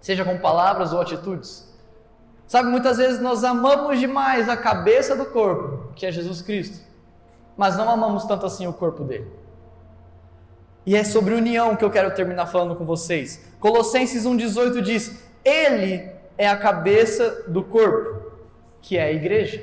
Seja 0.00 0.24
com 0.24 0.36
palavras 0.38 0.92
ou 0.92 1.00
atitudes. 1.00 1.72
Sabe, 2.54 2.68
muitas 2.68 2.98
vezes 2.98 3.20
nós 3.20 3.42
amamos 3.42 3.98
demais 3.98 4.48
a 4.48 4.56
cabeça 4.56 5.16
do 5.16 5.26
corpo, 5.26 5.92
que 5.96 6.06
é 6.06 6.12
Jesus 6.12 6.40
Cristo, 6.40 6.86
mas 7.56 7.76
não 7.76 7.90
amamos 7.90 8.26
tanto 8.26 8.46
assim 8.46 8.64
o 8.64 8.72
corpo 8.72 9.02
dele. 9.02 9.28
E 10.86 10.94
é 10.94 11.02
sobre 11.02 11.34
união 11.34 11.74
que 11.74 11.84
eu 11.84 11.90
quero 11.90 12.14
terminar 12.14 12.46
falando 12.46 12.76
com 12.76 12.84
vocês. 12.84 13.44
Colossenses 13.58 14.24
1,18 14.24 14.82
diz: 14.82 15.20
Ele 15.44 16.08
é 16.38 16.46
a 16.46 16.56
cabeça 16.56 17.42
do 17.48 17.64
corpo, 17.64 18.30
que 18.80 18.96
é 18.96 19.02
a 19.02 19.12
igreja. 19.12 19.60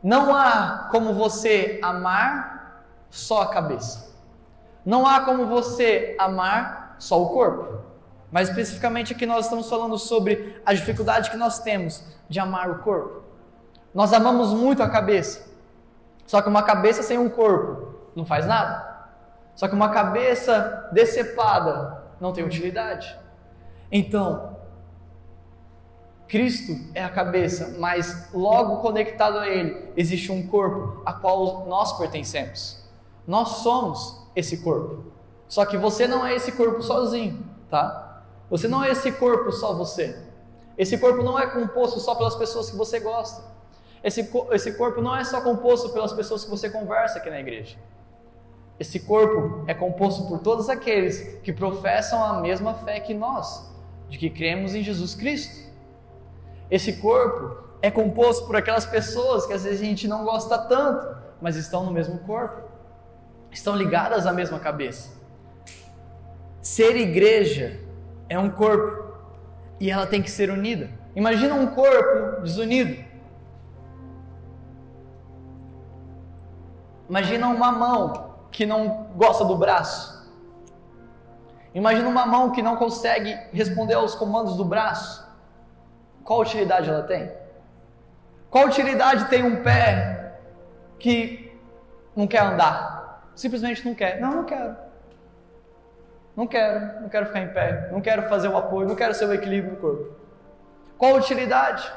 Não 0.00 0.32
há 0.32 0.86
como 0.92 1.12
você 1.12 1.80
amar 1.82 2.86
só 3.10 3.42
a 3.42 3.48
cabeça. 3.48 4.14
Não 4.86 5.04
há 5.04 5.22
como 5.22 5.44
você 5.46 6.14
amar 6.20 6.94
só 7.00 7.20
o 7.20 7.30
corpo. 7.30 7.87
Mas 8.30 8.48
especificamente 8.48 9.12
aqui 9.12 9.24
nós 9.24 9.46
estamos 9.46 9.68
falando 9.68 9.98
sobre 9.98 10.60
a 10.64 10.74
dificuldade 10.74 11.30
que 11.30 11.36
nós 11.36 11.60
temos 11.60 12.04
de 12.28 12.38
amar 12.38 12.70
o 12.70 12.78
corpo. 12.80 13.22
Nós 13.94 14.12
amamos 14.12 14.52
muito 14.52 14.82
a 14.82 14.88
cabeça. 14.88 15.48
Só 16.26 16.42
que 16.42 16.48
uma 16.48 16.62
cabeça 16.62 17.02
sem 17.02 17.18
um 17.18 17.30
corpo 17.30 17.94
não 18.14 18.24
faz 18.24 18.46
nada. 18.46 18.86
Só 19.54 19.66
que 19.66 19.74
uma 19.74 19.88
cabeça 19.88 20.88
decepada 20.92 22.04
não 22.20 22.32
tem 22.32 22.44
utilidade. 22.44 23.18
Então, 23.90 24.56
Cristo 26.28 26.76
é 26.94 27.02
a 27.02 27.08
cabeça, 27.08 27.76
mas 27.78 28.28
logo 28.34 28.82
conectado 28.82 29.38
a 29.38 29.48
Ele 29.48 29.90
existe 29.96 30.30
um 30.30 30.46
corpo 30.46 31.02
a 31.06 31.12
qual 31.14 31.66
nós 31.66 31.96
pertencemos. 31.96 32.86
Nós 33.26 33.48
somos 33.62 34.26
esse 34.36 34.58
corpo. 34.58 35.04
Só 35.48 35.64
que 35.64 35.78
você 35.78 36.06
não 36.06 36.24
é 36.26 36.34
esse 36.34 36.52
corpo 36.52 36.82
sozinho, 36.82 37.42
tá? 37.70 38.07
Você 38.50 38.66
não 38.66 38.82
é 38.82 38.90
esse 38.90 39.12
corpo 39.12 39.52
só 39.52 39.74
você. 39.74 40.16
Esse 40.76 40.96
corpo 40.96 41.22
não 41.22 41.38
é 41.38 41.46
composto 41.46 42.00
só 42.00 42.14
pelas 42.14 42.36
pessoas 42.36 42.70
que 42.70 42.76
você 42.76 43.00
gosta. 43.00 43.42
Esse, 44.02 44.30
esse 44.52 44.72
corpo 44.72 45.00
não 45.00 45.14
é 45.14 45.24
só 45.24 45.40
composto 45.40 45.90
pelas 45.90 46.12
pessoas 46.12 46.44
que 46.44 46.50
você 46.50 46.70
conversa 46.70 47.18
aqui 47.18 47.28
na 47.28 47.40
igreja. 47.40 47.76
Esse 48.78 49.00
corpo 49.00 49.64
é 49.66 49.74
composto 49.74 50.26
por 50.26 50.38
todos 50.38 50.68
aqueles 50.68 51.40
que 51.42 51.52
professam 51.52 52.22
a 52.22 52.40
mesma 52.40 52.74
fé 52.74 53.00
que 53.00 53.12
nós, 53.12 53.68
de 54.08 54.16
que 54.16 54.30
cremos 54.30 54.74
em 54.74 54.84
Jesus 54.84 55.16
Cristo. 55.16 55.68
Esse 56.70 56.94
corpo 56.94 57.68
é 57.82 57.90
composto 57.90 58.46
por 58.46 58.54
aquelas 58.54 58.86
pessoas 58.86 59.46
que 59.46 59.52
às 59.52 59.64
vezes 59.64 59.80
a 59.80 59.84
gente 59.84 60.06
não 60.06 60.24
gosta 60.24 60.56
tanto, 60.58 61.16
mas 61.40 61.56
estão 61.56 61.84
no 61.84 61.90
mesmo 61.90 62.20
corpo, 62.20 62.62
estão 63.50 63.74
ligadas 63.74 64.26
à 64.26 64.32
mesma 64.32 64.60
cabeça. 64.60 65.10
Ser 66.62 66.94
igreja 66.96 67.80
é 68.28 68.38
um 68.38 68.50
corpo 68.50 69.14
e 69.80 69.90
ela 69.90 70.06
tem 70.06 70.22
que 70.22 70.30
ser 70.30 70.50
unida. 70.50 70.90
Imagina 71.14 71.54
um 71.54 71.68
corpo 71.68 72.42
desunido. 72.42 73.04
Imagina 77.08 77.48
uma 77.48 77.72
mão 77.72 78.34
que 78.50 78.66
não 78.66 79.08
gosta 79.16 79.44
do 79.44 79.56
braço. 79.56 80.18
Imagina 81.74 82.08
uma 82.08 82.26
mão 82.26 82.50
que 82.50 82.62
não 82.62 82.76
consegue 82.76 83.38
responder 83.52 83.94
aos 83.94 84.14
comandos 84.14 84.56
do 84.56 84.64
braço. 84.64 85.26
Qual 86.24 86.40
utilidade 86.40 86.90
ela 86.90 87.02
tem? 87.02 87.32
Qual 88.50 88.66
utilidade 88.66 89.26
tem 89.26 89.42
um 89.42 89.62
pé 89.62 90.38
que 90.98 91.58
não 92.14 92.26
quer 92.26 92.42
andar? 92.42 93.30
Simplesmente 93.34 93.86
não 93.86 93.94
quer. 93.94 94.20
Não, 94.20 94.36
não 94.36 94.44
quero. 94.44 94.87
Não 96.38 96.46
quero, 96.46 97.00
não 97.00 97.08
quero 97.08 97.26
ficar 97.26 97.40
em 97.40 97.48
pé, 97.48 97.88
não 97.90 98.00
quero 98.00 98.28
fazer 98.28 98.46
o 98.46 98.56
apoio, 98.56 98.86
não 98.86 98.94
quero 98.94 99.12
ser 99.12 99.24
o 99.24 99.34
equilíbrio 99.34 99.74
do 99.74 99.80
corpo. 99.80 100.14
Qual 100.96 101.16
a 101.16 101.18
utilidade? 101.18 101.92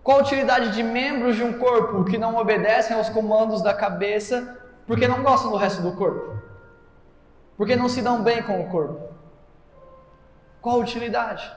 Qual 0.00 0.20
a 0.20 0.22
utilidade 0.22 0.70
de 0.70 0.80
membros 0.80 1.34
de 1.34 1.42
um 1.42 1.58
corpo 1.58 2.04
que 2.04 2.16
não 2.16 2.36
obedecem 2.36 2.96
aos 2.96 3.08
comandos 3.08 3.62
da 3.62 3.74
cabeça 3.74 4.60
porque 4.86 5.08
não 5.08 5.24
gostam 5.24 5.50
do 5.50 5.56
resto 5.56 5.82
do 5.82 5.96
corpo? 5.96 6.40
Porque 7.56 7.74
não 7.74 7.88
se 7.88 8.00
dão 8.00 8.22
bem 8.22 8.40
com 8.44 8.60
o 8.60 8.70
corpo? 8.70 9.12
Qual 10.60 10.76
a 10.76 10.84
utilidade? 10.84 11.52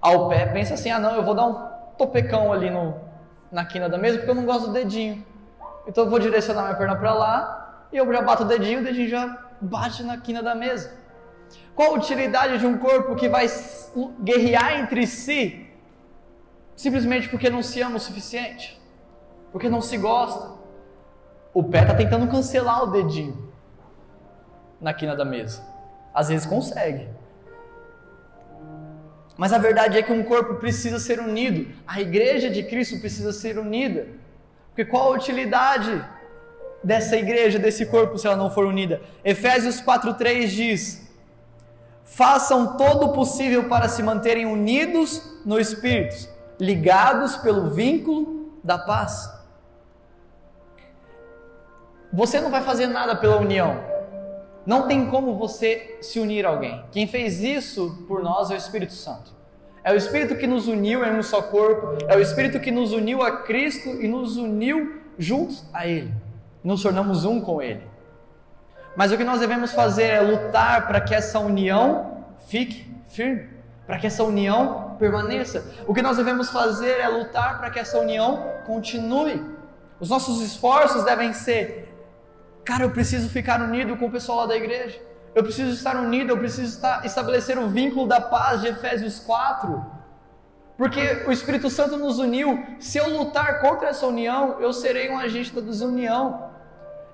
Ao 0.00 0.28
pé 0.28 0.46
pensa 0.46 0.74
assim: 0.74 0.90
ah, 0.90 0.98
não, 0.98 1.14
eu 1.14 1.22
vou 1.22 1.36
dar 1.36 1.46
um 1.46 1.68
topecão 1.96 2.52
ali 2.52 2.68
no, 2.68 3.00
na 3.52 3.64
quina 3.64 3.88
da 3.88 3.96
mesa 3.96 4.18
porque 4.18 4.32
eu 4.32 4.34
não 4.34 4.44
gosto 4.44 4.66
do 4.66 4.72
dedinho. 4.72 5.24
Então 5.86 6.02
eu 6.02 6.10
vou 6.10 6.18
direcionar 6.18 6.64
minha 6.64 6.74
perna 6.74 6.96
para 6.96 7.14
lá 7.14 7.63
eu 7.96 8.12
já 8.12 8.22
bato 8.22 8.42
o 8.42 8.46
dedinho, 8.46 8.80
o 8.80 8.84
dedinho 8.84 9.08
já 9.08 9.50
bate 9.60 10.02
na 10.02 10.18
quina 10.18 10.42
da 10.42 10.54
mesa. 10.54 10.92
Qual 11.74 11.92
a 11.92 11.94
utilidade 11.94 12.58
de 12.58 12.66
um 12.66 12.78
corpo 12.78 13.14
que 13.14 13.28
vai 13.28 13.46
guerrear 14.22 14.80
entre 14.80 15.06
si 15.06 15.68
simplesmente 16.76 17.28
porque 17.28 17.50
não 17.50 17.62
se 17.62 17.80
ama 17.80 17.96
o 17.96 18.00
suficiente? 18.00 18.80
Porque 19.52 19.68
não 19.68 19.80
se 19.80 19.96
gosta? 19.96 20.52
O 21.52 21.62
pé 21.62 21.82
está 21.82 21.94
tentando 21.94 22.28
cancelar 22.28 22.82
o 22.82 22.86
dedinho 22.86 23.52
na 24.80 24.92
quina 24.92 25.14
da 25.14 25.24
mesa. 25.24 25.64
Às 26.12 26.28
vezes 26.28 26.46
consegue. 26.46 27.08
Mas 29.36 29.52
a 29.52 29.58
verdade 29.58 29.98
é 29.98 30.02
que 30.02 30.12
um 30.12 30.22
corpo 30.22 30.56
precisa 30.56 30.98
ser 30.98 31.18
unido. 31.20 31.72
A 31.86 32.00
igreja 32.00 32.50
de 32.50 32.62
Cristo 32.64 33.00
precisa 33.00 33.32
ser 33.32 33.58
unida. 33.58 34.08
Porque 34.68 34.84
qual 34.84 35.12
a 35.12 35.16
utilidade 35.16 36.04
dessa 36.84 37.16
igreja, 37.16 37.58
desse 37.58 37.86
corpo, 37.86 38.18
se 38.18 38.26
ela 38.26 38.36
não 38.36 38.50
for 38.50 38.66
unida. 38.66 39.00
Efésios 39.24 39.80
4,3 39.80 40.46
diz: 40.48 41.10
Façam 42.04 42.76
todo 42.76 43.06
o 43.06 43.12
possível 43.12 43.64
para 43.68 43.88
se 43.88 44.02
manterem 44.02 44.46
unidos 44.46 45.40
no 45.44 45.58
Espírito, 45.58 46.28
ligados 46.60 47.36
pelo 47.36 47.70
vínculo 47.70 48.52
da 48.62 48.78
paz. 48.78 49.32
Você 52.12 52.40
não 52.40 52.50
vai 52.50 52.62
fazer 52.62 52.86
nada 52.86 53.16
pela 53.16 53.38
união. 53.38 53.92
Não 54.64 54.86
tem 54.86 55.10
como 55.10 55.34
você 55.34 55.98
se 56.00 56.20
unir 56.20 56.46
a 56.46 56.50
alguém. 56.50 56.82
Quem 56.92 57.06
fez 57.06 57.40
isso 57.40 58.04
por 58.06 58.22
nós 58.22 58.50
é 58.50 58.54
o 58.54 58.56
Espírito 58.56 58.92
Santo. 58.92 59.32
É 59.82 59.92
o 59.92 59.96
Espírito 59.96 60.36
que 60.36 60.46
nos 60.46 60.66
uniu 60.66 61.04
em 61.04 61.18
um 61.18 61.22
só 61.22 61.42
corpo, 61.42 61.98
é 62.08 62.16
o 62.16 62.20
Espírito 62.20 62.58
que 62.58 62.70
nos 62.70 62.92
uniu 62.92 63.22
a 63.22 63.42
Cristo 63.42 63.90
e 64.00 64.08
nos 64.08 64.36
uniu 64.36 65.02
juntos 65.18 65.64
a 65.72 65.86
Ele. 65.86 66.10
Nos 66.64 66.82
tornamos 66.82 67.26
um 67.26 67.40
com 67.40 67.60
Ele. 67.60 67.86
Mas 68.96 69.12
o 69.12 69.16
que 69.18 69.24
nós 69.24 69.38
devemos 69.38 69.72
fazer 69.72 70.04
é 70.04 70.20
lutar 70.20 70.86
para 70.86 71.00
que 71.00 71.14
essa 71.14 71.38
união 71.38 72.24
fique 72.46 72.90
firme, 73.08 73.48
para 73.86 73.98
que 73.98 74.06
essa 74.06 74.24
união 74.24 74.96
permaneça. 74.98 75.64
O 75.86 75.92
que 75.92 76.00
nós 76.00 76.16
devemos 76.16 76.50
fazer 76.50 77.00
é 77.00 77.08
lutar 77.08 77.58
para 77.58 77.70
que 77.70 77.78
essa 77.78 77.98
união 77.98 78.50
continue. 78.66 79.44
Os 80.00 80.08
nossos 80.10 80.40
esforços 80.40 81.04
devem 81.04 81.32
ser: 81.32 81.94
cara, 82.64 82.84
eu 82.84 82.90
preciso 82.90 83.28
ficar 83.28 83.60
unido 83.60 83.96
com 83.96 84.06
o 84.06 84.10
pessoal 84.10 84.38
lá 84.38 84.46
da 84.46 84.56
igreja. 84.56 84.98
Eu 85.34 85.42
preciso 85.42 85.72
estar 85.72 85.96
unido, 85.96 86.30
eu 86.30 86.38
preciso 86.38 86.76
estar, 86.76 87.04
estabelecer 87.04 87.58
o 87.58 87.68
vínculo 87.68 88.06
da 88.06 88.20
paz 88.20 88.60
de 88.60 88.68
Efésios 88.68 89.18
4. 89.18 89.84
Porque 90.76 91.24
o 91.26 91.32
Espírito 91.32 91.68
Santo 91.70 91.96
nos 91.96 92.18
uniu. 92.18 92.64
Se 92.78 92.98
eu 92.98 93.08
lutar 93.10 93.60
contra 93.60 93.88
essa 93.88 94.06
união, 94.06 94.60
eu 94.60 94.72
serei 94.72 95.10
um 95.10 95.18
agente 95.18 95.52
da 95.52 95.60
desunião. 95.60 96.53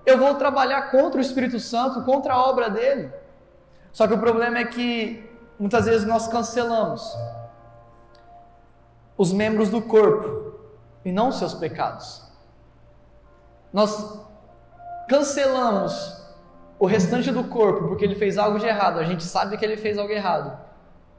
Eu 0.05 0.19
vou 0.19 0.35
trabalhar 0.35 0.91
contra 0.91 1.19
o 1.19 1.21
Espírito 1.21 1.59
Santo, 1.61 2.03
contra 2.05 2.35
a 2.35 2.43
obra 2.43 2.71
dele. 2.71 3.13
Só 3.93 4.07
que 4.07 4.15
o 4.15 4.19
problema 4.19 4.59
é 4.59 4.65
que 4.65 5.29
muitas 5.59 5.85
vezes 5.87 6.07
nós 6.07 6.29
cancelamos 6.29 7.17
os 9.17 9.33
membros 9.33 9.69
do 9.69 9.83
corpo 9.83 10.55
e 11.05 11.13
não 11.13 11.29
os 11.29 11.37
seus 11.37 11.55
pecados. 11.55 12.23
Nós 13.73 14.19
cancelamos 15.09 16.21
o 16.79 16.87
restante 16.87 17.31
do 17.31 17.45
corpo 17.45 17.89
porque 17.89 18.05
ele 18.05 18.15
fez 18.15 18.39
algo 18.39 18.59
de 18.59 18.67
errado. 18.67 18.99
A 18.99 19.05
gente 19.05 19.23
sabe 19.23 19.57
que 19.57 19.65
ele 19.65 19.77
fez 19.77 19.99
algo 19.99 20.13
errado. 20.13 20.59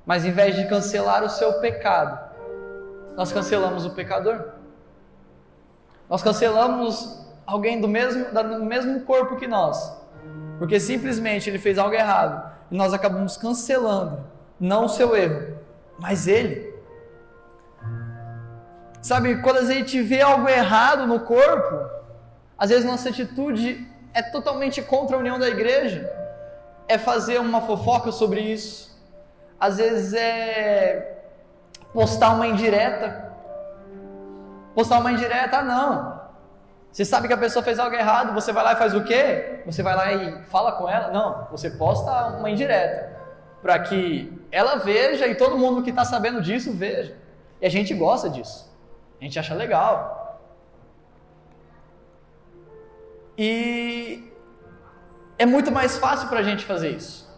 Mas 0.06 0.26
em 0.26 0.32
vez 0.32 0.56
de 0.56 0.68
cancelar 0.68 1.24
o 1.24 1.30
seu 1.30 1.60
pecado, 1.60 2.20
nós 3.16 3.32
cancelamos 3.32 3.86
o 3.86 3.92
pecador. 3.92 4.54
Nós 6.10 6.24
cancelamos 6.24 7.22
alguém 7.52 7.82
do 7.82 7.88
mesmo, 7.88 8.26
do 8.34 8.64
mesmo 8.64 9.02
corpo 9.02 9.36
que 9.36 9.46
nós, 9.46 9.94
porque 10.58 10.80
simplesmente 10.80 11.50
ele 11.50 11.60
fez 11.60 11.78
algo 11.78 11.94
errado 11.94 12.50
e 12.72 12.78
nós 12.78 12.94
acabamos 12.94 13.36
cancelando, 13.36 14.24
não 14.58 14.86
o 14.86 14.90
seu 14.90 15.14
erro, 15.16 15.58
mas 16.00 16.28
ele. 16.28 16.72
Sabe, 19.02 19.42
quando 19.42 19.58
a 19.58 19.66
gente 19.66 20.02
vê 20.02 20.22
algo 20.22 20.48
errado 20.48 21.06
no 21.06 21.20
corpo, 21.20 21.90
às 22.58 22.70
vezes 22.70 22.86
nossa 22.86 23.10
atitude 23.10 23.86
é 24.14 24.22
totalmente 24.22 24.82
contra 24.82 25.18
a 25.18 25.20
união 25.20 25.38
da 25.38 25.50
igreja, 25.50 26.10
é 26.88 26.98
fazer 26.98 27.40
uma 27.40 27.60
fofoca 27.62 28.14
sobre 28.14 28.40
isso, 28.40 28.98
às 29.60 29.76
vezes 29.78 30.14
é 30.14 31.22
postar 31.94 32.32
uma 32.32 32.48
indireta. 32.48 33.30
Postar 34.74 35.00
uma 35.00 35.12
indireta, 35.12 35.58
ah, 35.58 35.64
não. 35.64 36.21
Você 36.92 37.06
sabe 37.06 37.28
que 37.28 37.34
a 37.34 37.38
pessoa 37.38 37.64
fez 37.64 37.80
algo 37.80 37.96
errado, 37.96 38.34
você 38.34 38.52
vai 38.52 38.64
lá 38.64 38.74
e 38.74 38.76
faz 38.76 38.94
o 38.94 39.04
quê? 39.04 39.62
Você 39.66 39.82
vai 39.82 39.96
lá 39.96 40.12
e 40.12 40.44
fala 40.46 40.74
com 40.74 40.90
ela? 40.90 41.10
Não, 41.10 41.48
você 41.50 41.70
posta 41.70 42.28
uma 42.38 42.50
indireta 42.50 43.16
para 43.62 43.80
que 43.80 44.32
ela 44.52 44.76
veja 44.76 45.28
e 45.28 45.36
todo 45.36 45.58
mundo 45.58 45.84
que 45.84 45.92
está 45.92 46.04
sabendo 46.04 46.42
disso 46.42 46.74
veja. 46.74 47.16
E 47.62 47.66
a 47.66 47.70
gente 47.70 47.94
gosta 47.94 48.30
disso. 48.30 48.70
A 49.20 49.24
gente 49.24 49.40
acha 49.40 49.54
legal. 49.54 50.42
E 53.38 54.30
é 55.38 55.46
muito 55.46 55.72
mais 55.72 55.98
fácil 55.98 56.28
para 56.28 56.40
a 56.40 56.44
gente 56.44 56.66
fazer 56.66 56.90
isso. 56.90 57.30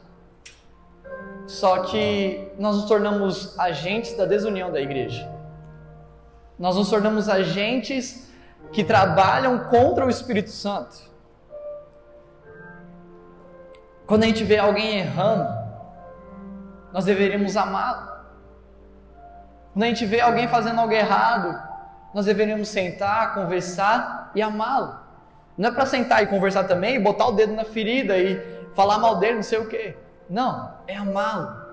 Só 1.45 1.83
que 1.83 2.51
nós 2.57 2.77
nos 2.77 2.85
tornamos 2.85 3.59
agentes 3.59 4.15
da 4.15 4.25
desunião 4.25 4.71
da 4.71 4.81
igreja. 4.81 5.29
Nós 6.57 6.75
nos 6.75 6.89
tornamos 6.89 7.29
agentes 7.29 8.32
que 8.73 8.83
trabalham 8.83 9.59
contra 9.65 10.05
o 10.05 10.09
Espírito 10.09 10.49
Santo. 10.49 10.97
Quando 14.05 14.23
a 14.23 14.27
gente 14.27 14.43
vê 14.43 14.57
alguém 14.57 14.97
errando, 14.97 15.47
nós 16.91 17.05
deveríamos 17.05 17.55
amá-lo. 17.55 18.11
Quando 19.71 19.83
a 19.83 19.87
gente 19.87 20.05
vê 20.05 20.19
alguém 20.19 20.47
fazendo 20.47 20.81
algo 20.81 20.93
errado, 20.93 21.57
nós 22.13 22.25
deveríamos 22.25 22.67
sentar, 22.67 23.33
conversar 23.33 24.31
e 24.35 24.41
amá-lo. 24.41 24.99
Não 25.57 25.69
é 25.69 25.71
para 25.71 25.85
sentar 25.85 26.23
e 26.23 26.27
conversar 26.27 26.65
também, 26.65 27.01
botar 27.01 27.27
o 27.27 27.31
dedo 27.31 27.53
na 27.53 27.63
ferida 27.63 28.17
e 28.17 28.41
falar 28.75 28.97
mal 28.97 29.17
dele, 29.17 29.35
não 29.35 29.43
sei 29.43 29.59
o 29.59 29.67
quê. 29.67 29.95
Não, 30.29 30.73
é 30.87 30.95
amá-lo. 30.95 31.63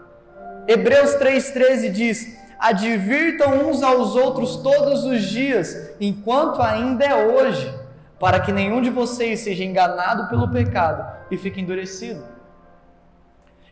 Hebreus 0.68 1.16
3,13 1.16 1.90
diz: 1.90 2.38
Advirtam 2.60 3.70
uns 3.70 3.82
aos 3.82 4.14
outros 4.14 4.56
todos 4.58 5.02
os 5.04 5.22
dias, 5.22 5.94
enquanto 5.98 6.60
ainda 6.60 7.06
é 7.06 7.14
hoje, 7.14 7.74
para 8.18 8.38
que 8.38 8.52
nenhum 8.52 8.82
de 8.82 8.90
vocês 8.90 9.40
seja 9.40 9.64
enganado 9.64 10.28
pelo 10.28 10.50
pecado 10.50 11.10
e 11.30 11.38
fique 11.38 11.58
endurecido. 11.58 12.22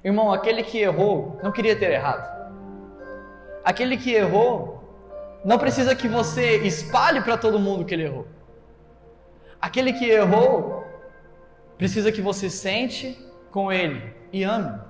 Irmão, 0.02 0.32
aquele 0.32 0.62
que 0.62 0.78
errou 0.78 1.38
não 1.42 1.52
queria 1.52 1.76
ter 1.76 1.90
errado. 1.90 2.34
Aquele 3.62 3.98
que 3.98 4.10
errou 4.14 4.82
não 5.44 5.58
precisa 5.58 5.94
que 5.94 6.08
você 6.08 6.56
espalhe 6.62 7.20
para 7.20 7.36
todo 7.36 7.58
mundo 7.58 7.84
que 7.84 7.92
ele 7.92 8.04
errou. 8.04 8.26
Aquele 9.60 9.92
que 9.92 10.08
errou 10.08 10.86
precisa 11.76 12.10
que 12.10 12.22
você 12.22 12.48
sente 12.48 13.22
com 13.50 13.70
ele 13.70 14.14
e 14.32 14.44
ame. 14.44 14.80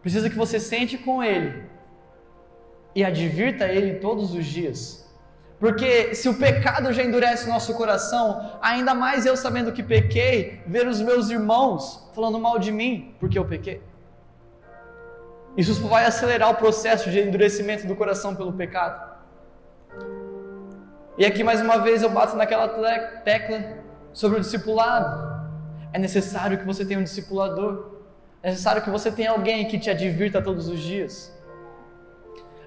Precisa 0.00 0.30
que 0.30 0.36
você 0.36 0.60
sente 0.60 0.96
com 0.96 1.24
ele 1.24 1.76
e 2.98 3.04
advirta 3.04 3.64
ele 3.68 4.00
todos 4.00 4.34
os 4.34 4.44
dias. 4.44 5.08
Porque 5.60 6.16
se 6.16 6.28
o 6.28 6.34
pecado 6.34 6.92
já 6.92 7.04
endurece 7.04 7.46
o 7.46 7.48
nosso 7.48 7.72
coração, 7.74 8.58
ainda 8.60 8.92
mais 8.92 9.24
eu 9.24 9.36
sabendo 9.36 9.70
que 9.70 9.84
pequei, 9.84 10.60
ver 10.66 10.84
os 10.88 11.00
meus 11.00 11.30
irmãos 11.30 12.10
falando 12.12 12.40
mal 12.40 12.58
de 12.58 12.72
mim 12.72 13.14
porque 13.20 13.38
eu 13.38 13.44
pequei. 13.44 13.80
Isso 15.56 15.80
vai 15.86 16.06
acelerar 16.06 16.50
o 16.50 16.56
processo 16.56 17.08
de 17.08 17.20
endurecimento 17.20 17.86
do 17.86 17.94
coração 17.94 18.34
pelo 18.34 18.52
pecado. 18.52 19.16
E 21.16 21.24
aqui 21.24 21.44
mais 21.44 21.60
uma 21.60 21.78
vez 21.78 22.02
eu 22.02 22.10
bato 22.10 22.36
naquela 22.36 22.66
tecla 23.24 23.78
sobre 24.12 24.38
o 24.38 24.40
discipulado. 24.40 25.08
É 25.92 26.00
necessário 26.00 26.58
que 26.58 26.66
você 26.66 26.84
tenha 26.84 26.98
um 26.98 27.04
discipulador. 27.04 27.92
É 28.42 28.50
necessário 28.50 28.82
que 28.82 28.90
você 28.90 29.12
tenha 29.12 29.30
alguém 29.30 29.68
que 29.68 29.78
te 29.78 29.88
advirta 29.88 30.42
todos 30.42 30.66
os 30.66 30.80
dias. 30.80 31.37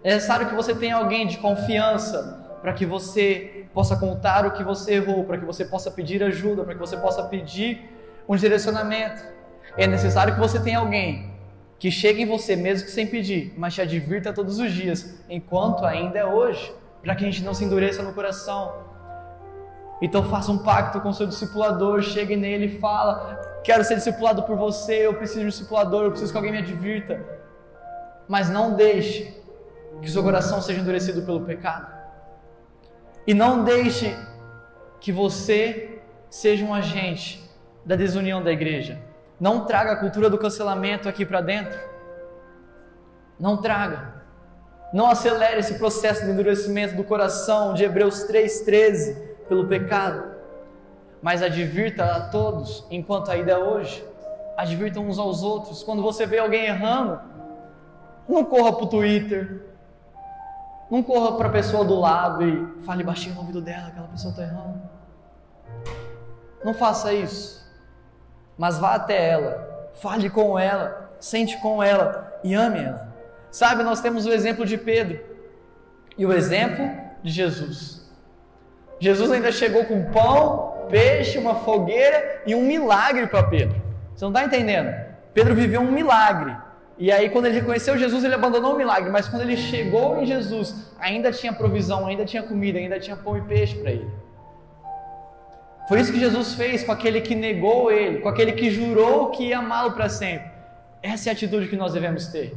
É 0.04 0.14
necessário 0.14 0.48
que 0.48 0.56
você 0.56 0.74
tenha 0.74 0.96
alguém 0.96 1.28
de 1.28 1.38
confiança 1.38 2.58
para 2.62 2.74
que 2.74 2.86
você 2.86 3.66
possa 3.74 3.96
contar 3.96 4.46
o 4.46 4.52
que 4.52 4.64
você 4.64 4.96
errou, 4.96 5.24
para 5.24 5.38
que 5.38 5.46
você 5.46 5.64
possa 5.64 5.92
pedir 5.92 6.24
ajuda, 6.24 6.64
para 6.64 6.74
que 6.74 6.80
você 6.80 6.98
possa 6.98 7.24
pedir 7.24 7.90
um 8.28 8.36
direcionamento. 8.36 9.24
É 9.78 9.88
necessário 9.88 10.34
que 10.34 10.40
você 10.40 10.60
tenha 10.60 10.80
alguém 10.80 11.32
que 11.78 11.90
chegue 11.90 12.22
em 12.22 12.26
você 12.26 12.56
mesmo 12.56 12.86
que 12.86 12.92
sem 12.92 13.08
pedir, 13.08 13.54
mas 13.58 13.74
te 13.74 13.82
advirta 13.82 14.32
todos 14.32 14.60
os 14.60 14.72
dias, 14.72 15.20
enquanto 15.30 15.84
ainda 15.84 16.20
é 16.20 16.26
hoje, 16.26 16.72
para 17.02 17.16
que 17.16 17.26
a 17.26 17.28
gente 17.28 17.44
não 17.44 17.54
se 17.54 17.64
endureça 17.64 18.04
no 18.04 18.14
coração. 18.14 18.72
Então 20.02 20.24
faça 20.24 20.52
um 20.52 20.60
pacto 20.60 21.00
com 21.02 21.12
seu 21.14 21.26
discipulador, 21.26 22.02
chegue 22.02 22.36
nele 22.36 22.66
e 22.66 22.80
fala: 22.80 23.40
Quero 23.64 23.84
ser 23.84 23.96
discipulado 23.96 24.44
por 24.44 24.58
você, 24.58 25.06
eu 25.06 25.14
preciso 25.14 25.40
de 25.40 25.46
um 25.46 25.50
discipulador, 25.50 26.04
eu 26.04 26.10
preciso 26.10 26.32
que 26.32 26.38
alguém 26.38 26.52
me 26.52 26.60
advirta. 26.60 27.24
Mas 28.28 28.50
não 28.50 28.76
deixe 28.76 29.41
que 30.02 30.10
seu 30.10 30.24
coração 30.24 30.62
seja 30.62 30.82
endurecido 30.82 31.22
pelo 31.22 31.42
pecado. 31.42 31.88
E 33.26 33.34
não 33.34 33.64
deixe 33.64 34.16
que 35.00 35.12
você 35.12 36.02
seja 36.30 36.66
um 36.66 36.74
agente 36.74 37.44
da 37.86 37.96
desunião 37.96 38.44
da 38.44 38.52
igreja. 38.52 39.00
Não 39.40 39.66
traga 39.66 39.94
a 39.94 39.96
cultura 39.96 40.30
do 40.30 40.38
cancelamento 40.38 41.10
aqui 41.10 41.26
para 41.26 41.42
dentro. 41.42 41.80
Não 43.40 43.58
traga. 43.58 44.22
Não 44.94 45.10
acelere 45.10 45.60
esse 45.60 45.76
processo 45.76 46.26
de 46.26 46.32
endurecimento 46.32 46.96
do 46.96 47.04
coração 47.04 47.74
de 47.74 47.84
Hebreus 47.84 48.28
3,13 48.28 49.18
pelo 49.48 49.68
pecado. 49.68 50.32
Mas 51.22 51.42
advirta 51.42 52.04
a 52.04 52.30
todos 52.30 52.86
enquanto 52.90 53.30
ainda 53.30 53.52
é 53.52 53.58
hoje. 53.58 54.04
Advirta 54.58 55.00
uns 55.00 55.18
aos 55.18 55.44
outros. 55.44 55.82
Quando 55.84 56.02
você 56.02 56.26
vê 56.26 56.40
alguém 56.40 56.66
errando, 56.66 57.20
não 58.28 58.44
corra 58.44 58.74
para 58.74 58.84
o 58.84 58.88
Twitter, 58.88 59.71
não 60.92 61.02
corra 61.02 61.38
para 61.38 61.48
a 61.48 61.52
pessoa 61.52 61.86
do 61.86 61.98
lado 61.98 62.46
e 62.46 62.84
fale 62.84 63.02
baixinho 63.02 63.36
no 63.36 63.42
ouvido 63.42 63.62
dela, 63.62 63.88
aquela 63.88 64.10
pessoa 64.10 64.32
está 64.32 64.44
errando. 64.44 64.82
Não 66.66 66.74
faça 66.74 67.14
isso. 67.14 67.66
Mas 68.58 68.78
vá 68.78 68.96
até 68.96 69.30
ela, 69.30 69.90
fale 69.94 70.30
com 70.30 70.60
ela, 70.60 71.10
sente 71.18 71.58
com 71.60 71.82
ela 71.82 72.38
e 72.44 72.54
ame 72.54 72.80
ela. 72.80 73.10
Sabe, 73.50 73.84
nós 73.84 74.02
temos 74.02 74.26
o 74.26 74.34
exemplo 74.34 74.66
de 74.66 74.78
Pedro 74.78 75.20
e 76.18 76.26
o 76.26 76.34
exemplo 76.34 76.90
de 77.24 77.32
Jesus. 77.32 78.06
Jesus 79.00 79.32
ainda 79.32 79.52
chegou 79.52 79.86
com 79.86 80.12
pão, 80.12 80.88
peixe, 80.90 81.38
uma 81.38 81.56
fogueira 81.56 82.44
e 82.46 82.54
um 82.54 82.64
milagre 82.64 83.28
para 83.28 83.44
Pedro. 83.44 83.82
Você 84.14 84.26
não 84.26 84.32
está 84.32 84.44
entendendo? 84.44 84.94
Pedro 85.34 85.56
viveu 85.56 85.80
um 85.80 85.92
milagre. 85.92 86.56
E 87.02 87.12
aí, 87.12 87.32
quando 87.32 87.48
ele 87.48 87.56
reconheceu 87.56 87.98
Jesus, 87.98 88.24
ele 88.24 88.36
abandonou 88.36 88.76
o 88.76 88.78
milagre. 88.78 89.10
Mas 89.10 89.28
quando 89.28 89.42
ele 89.42 89.58
chegou 89.58 90.22
em 90.22 90.26
Jesus, 90.28 90.76
ainda 91.00 91.32
tinha 91.32 91.52
provisão, 91.52 92.06
ainda 92.06 92.24
tinha 92.24 92.44
comida, 92.44 92.78
ainda 92.78 93.00
tinha 93.00 93.16
pão 93.16 93.36
e 93.36 93.42
peixe 93.42 93.76
para 93.76 93.90
ele. 93.90 94.08
Foi 95.88 96.00
isso 96.00 96.14
que 96.14 96.20
Jesus 96.20 96.54
fez 96.54 96.84
com 96.84 96.92
aquele 96.92 97.20
que 97.20 97.34
negou 97.34 97.92
ele, 97.92 98.20
com 98.20 98.30
aquele 98.30 98.52
que 98.52 98.70
jurou 98.70 99.32
que 99.32 99.48
ia 99.48 99.58
amá-lo 99.58 99.94
para 99.94 100.10
sempre. 100.10 100.52
Essa 101.02 101.30
é 101.30 101.32
a 101.32 101.34
atitude 101.34 101.70
que 101.70 101.76
nós 101.76 101.94
devemos 101.94 102.28
ter. 102.28 102.56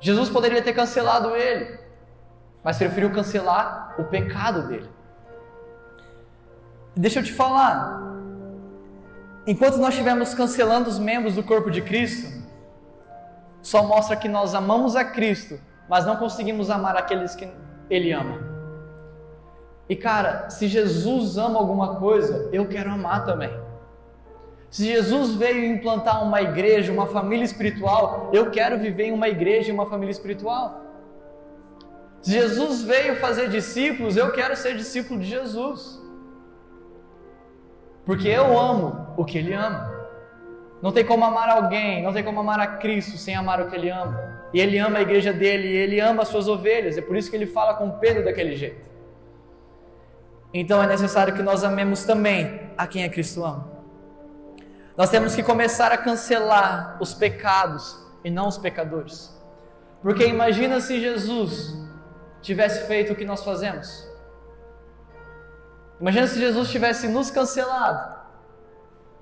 Jesus 0.00 0.28
poderia 0.28 0.60
ter 0.60 0.72
cancelado 0.72 1.36
ele, 1.36 1.78
mas 2.64 2.78
preferiu 2.78 3.10
cancelar 3.10 3.94
o 3.96 4.02
pecado 4.02 4.66
dele. 4.66 4.90
Deixa 6.96 7.20
eu 7.20 7.22
te 7.22 7.32
falar, 7.32 8.02
enquanto 9.46 9.76
nós 9.76 9.90
estivermos 9.90 10.34
cancelando 10.34 10.90
os 10.90 10.98
membros 10.98 11.36
do 11.36 11.44
corpo 11.44 11.70
de 11.70 11.80
Cristo, 11.80 12.35
só 13.66 13.82
mostra 13.82 14.14
que 14.14 14.28
nós 14.28 14.54
amamos 14.54 14.94
a 14.94 15.04
Cristo, 15.04 15.58
mas 15.88 16.06
não 16.06 16.14
conseguimos 16.14 16.70
amar 16.70 16.96
aqueles 16.96 17.34
que 17.34 17.48
Ele 17.90 18.12
ama. 18.12 18.38
E 19.88 19.96
cara, 19.96 20.48
se 20.50 20.68
Jesus 20.68 21.36
ama 21.36 21.58
alguma 21.58 21.96
coisa, 21.96 22.48
eu 22.52 22.68
quero 22.68 22.92
amar 22.92 23.24
também. 23.24 23.50
Se 24.70 24.84
Jesus 24.84 25.34
veio 25.34 25.64
implantar 25.64 26.22
uma 26.22 26.40
igreja, 26.40 26.92
uma 26.92 27.08
família 27.08 27.44
espiritual, 27.44 28.30
eu 28.32 28.52
quero 28.52 28.78
viver 28.78 29.06
em 29.06 29.12
uma 29.12 29.28
igreja 29.28 29.70
e 29.70 29.72
uma 29.72 29.86
família 29.86 30.12
espiritual. 30.12 30.82
Se 32.22 32.30
Jesus 32.30 32.84
veio 32.84 33.16
fazer 33.16 33.48
discípulos, 33.48 34.16
eu 34.16 34.30
quero 34.30 34.54
ser 34.54 34.76
discípulo 34.76 35.18
de 35.18 35.26
Jesus. 35.26 36.00
Porque 38.04 38.28
eu 38.28 38.56
amo 38.56 39.08
o 39.16 39.24
que 39.24 39.38
Ele 39.38 39.54
ama. 39.54 39.95
Não 40.82 40.92
tem 40.92 41.04
como 41.04 41.24
amar 41.24 41.48
alguém, 41.48 42.02
não 42.02 42.12
tem 42.12 42.22
como 42.22 42.40
amar 42.40 42.60
a 42.60 42.66
Cristo 42.66 43.16
sem 43.16 43.34
amar 43.34 43.60
o 43.60 43.68
que 43.68 43.76
Ele 43.76 43.90
ama. 43.90 44.48
E 44.52 44.60
Ele 44.60 44.78
ama 44.78 44.98
a 44.98 45.02
igreja 45.02 45.32
dele, 45.32 45.68
e 45.68 45.76
Ele 45.76 46.00
ama 46.00 46.22
as 46.22 46.28
suas 46.28 46.48
ovelhas. 46.48 46.96
É 46.96 47.02
por 47.02 47.16
isso 47.16 47.30
que 47.30 47.36
Ele 47.36 47.46
fala 47.46 47.74
com 47.74 47.90
Pedro 47.92 48.24
daquele 48.24 48.54
jeito. 48.54 48.86
Então 50.52 50.82
é 50.82 50.86
necessário 50.86 51.34
que 51.34 51.42
nós 51.42 51.64
amemos 51.64 52.04
também 52.04 52.70
a 52.76 52.86
quem 52.86 53.04
é 53.04 53.08
Cristo 53.08 53.44
ama. 53.44 53.70
Nós 54.96 55.10
temos 55.10 55.34
que 55.34 55.42
começar 55.42 55.92
a 55.92 55.98
cancelar 55.98 56.96
os 57.00 57.12
pecados 57.12 57.98
e 58.24 58.30
não 58.30 58.48
os 58.48 58.56
pecadores. 58.56 59.34
Porque 60.00 60.26
imagina 60.26 60.80
se 60.80 61.00
Jesus 61.00 61.76
tivesse 62.40 62.86
feito 62.86 63.12
o 63.12 63.16
que 63.16 63.24
nós 63.24 63.44
fazemos. 63.44 64.08
Imagina 66.00 66.26
se 66.26 66.38
Jesus 66.38 66.70
tivesse 66.70 67.08
nos 67.08 67.30
cancelado, 67.30 68.16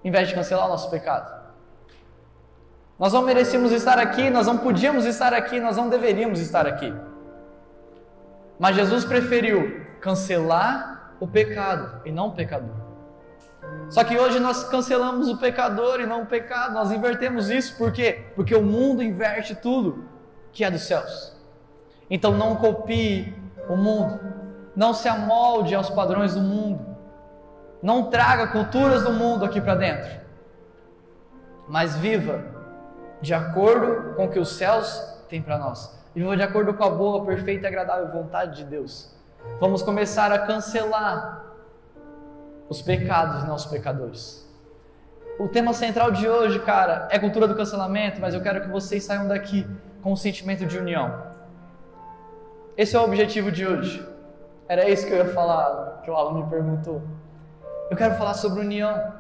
em 0.05 0.11
vez 0.11 0.29
de 0.29 0.35
cancelar 0.35 0.67
o 0.67 0.69
nosso 0.69 0.91
pecado. 0.91 1.44
Nós 2.99 3.13
não 3.13 3.23
merecíamos 3.23 3.73
estar 3.73 3.99
aqui, 3.99 4.31
nós 4.31 4.47
não 4.47 4.59
podíamos 4.59 5.05
estar 5.05 5.35
aqui, 5.35 5.59
nós 5.59 5.77
não 5.77 5.89
deveríamos 5.89 6.39
estar 6.39 6.67
aqui. 6.67 6.95
Mas 8.59 8.77
Jesus 8.77 9.05
preferiu 9.05 9.85
cancelar 10.01 11.15
o 11.19 11.27
pecado 11.27 12.03
e 12.05 12.13
não 12.13 12.29
o 12.29 12.33
pecador. 12.33 12.85
Só 13.89 14.05
que 14.05 14.17
hoje 14.17 14.39
nós 14.39 14.65
cancelamos 14.65 15.29
o 15.29 15.39
pecador 15.39 16.01
e 16.01 16.07
não 16.07 16.23
o 16.23 16.27
pecado, 16.27 16.75
nós 16.75 16.93
invertemos 16.93 17.51
isso, 17.51 17.77
por 17.77 17.93
quê? 17.93 18.27
Porque 18.37 18.55
o 18.55 18.63
mundo 18.63 19.03
inverte 19.03 19.55
tudo 19.55 20.05
que 20.53 20.65
é 20.65 20.71
dos 20.71 20.83
céus. 20.83 21.35
Então 22.09 22.33
não 22.33 22.57
copie 22.57 23.35
o 23.69 23.77
mundo, 23.77 24.21
não 24.77 24.95
se 24.95 25.09
amolde 25.09 25.75
aos 25.75 25.91
padrões 25.91 26.35
do 26.35 26.41
mundo, 26.41 26.85
não 27.83 28.11
traga 28.11 28.49
culturas 28.49 29.03
do 29.03 29.13
mundo 29.13 29.45
aqui 29.45 29.61
para 29.61 29.75
dentro, 29.75 30.21
mas 31.69 31.97
viva 31.97 32.54
de 33.25 33.33
acordo 33.33 34.15
com 34.15 34.27
o 34.27 34.29
que 34.29 34.39
os 34.39 34.51
céus 34.51 35.03
têm 35.31 35.41
para 35.41 35.57
nós, 35.57 35.99
viva 36.15 36.37
de 36.37 36.43
acordo 36.43 36.75
com 36.75 36.85
a 36.85 36.91
boa, 36.91 37.25
perfeita 37.25 37.65
e 37.65 37.69
agradável 37.69 38.13
vontade 38.13 38.59
de 38.59 38.65
Deus. 38.65 39.17
Vamos 39.59 39.83
começar 39.83 40.31
a 40.31 40.41
cancelar 40.41 41.43
os 42.69 42.83
pecados 42.83 43.43
e 43.43 43.47
não 43.47 43.55
os 43.55 43.65
pecadores. 43.65 44.47
O 45.39 45.49
tema 45.49 45.73
central 45.73 46.11
de 46.11 46.29
hoje, 46.29 46.59
cara, 46.61 47.09
é 47.11 47.19
cultura 47.19 47.49
do 47.49 47.57
cancelamento, 47.57 48.21
mas 48.21 48.35
eu 48.35 48.43
quero 48.43 48.61
que 48.61 48.69
vocês 48.69 49.03
saiam 49.03 49.27
daqui 49.27 49.67
com 50.03 50.13
um 50.13 50.17
sentimento 50.17 50.67
de 50.67 50.77
união. 50.77 51.33
Esse 52.77 52.95
é 52.95 53.01
o 53.01 53.05
objetivo 53.05 53.51
de 53.51 53.67
hoje. 53.67 54.07
Era 54.69 54.87
isso 54.87 55.07
que 55.07 55.13
eu 55.13 55.17
ia 55.17 55.33
falar, 55.33 56.03
que 56.05 56.11
o 56.11 56.15
Alan 56.15 56.43
me 56.43 56.51
perguntou. 56.51 57.03
Eu 57.91 57.97
quero 57.97 58.17
falar 58.17 58.35
sobre 58.35 58.61
união. 58.61 59.15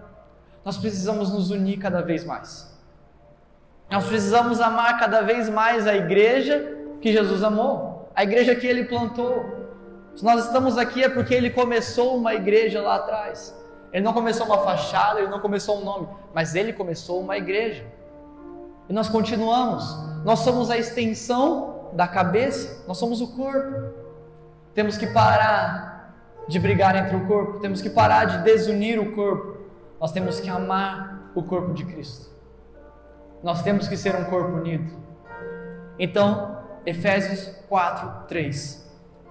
Nós 0.62 0.76
precisamos 0.76 1.32
nos 1.32 1.50
unir 1.50 1.78
cada 1.78 2.02
vez 2.02 2.22
mais. 2.22 2.73
Nós 3.94 4.06
precisamos 4.08 4.60
amar 4.60 4.98
cada 4.98 5.20
vez 5.22 5.48
mais 5.48 5.86
a 5.86 5.94
igreja 5.94 6.76
que 7.00 7.12
Jesus 7.12 7.44
amou, 7.44 8.08
a 8.12 8.24
igreja 8.24 8.52
que 8.52 8.66
ele 8.66 8.86
plantou, 8.86 9.64
se 10.16 10.24
nós 10.24 10.46
estamos 10.46 10.76
aqui 10.76 11.04
é 11.04 11.08
porque 11.08 11.32
ele 11.32 11.48
começou 11.50 12.16
uma 12.16 12.34
igreja 12.34 12.82
lá 12.82 12.96
atrás. 12.96 13.56
Ele 13.92 14.04
não 14.04 14.12
começou 14.12 14.46
uma 14.46 14.58
fachada, 14.58 15.20
ele 15.20 15.28
não 15.28 15.38
começou 15.38 15.80
um 15.80 15.84
nome, 15.84 16.08
mas 16.34 16.56
ele 16.56 16.72
começou 16.72 17.20
uma 17.20 17.36
igreja. 17.36 17.86
E 18.88 18.92
nós 18.92 19.08
continuamos. 19.08 19.84
Nós 20.24 20.40
somos 20.40 20.72
a 20.72 20.76
extensão 20.76 21.90
da 21.92 22.08
cabeça, 22.08 22.84
nós 22.88 22.98
somos 22.98 23.20
o 23.20 23.28
corpo. 23.36 23.94
Temos 24.74 24.96
que 24.96 25.06
parar 25.06 26.16
de 26.48 26.58
brigar 26.58 26.96
entre 26.96 27.14
o 27.14 27.28
corpo, 27.28 27.60
temos 27.60 27.80
que 27.80 27.90
parar 27.90 28.24
de 28.24 28.38
desunir 28.38 28.98
o 28.98 29.12
corpo. 29.12 29.56
Nós 30.00 30.10
temos 30.10 30.40
que 30.40 30.50
amar 30.50 31.30
o 31.32 31.44
corpo 31.44 31.72
de 31.72 31.84
Cristo. 31.84 32.33
Nós 33.44 33.62
temos 33.62 33.86
que 33.86 33.96
ser 33.96 34.16
um 34.16 34.24
corpo 34.24 34.56
unido. 34.56 34.90
Então, 35.98 36.64
Efésios 36.86 37.54
4, 37.68 38.26
3 38.26 38.82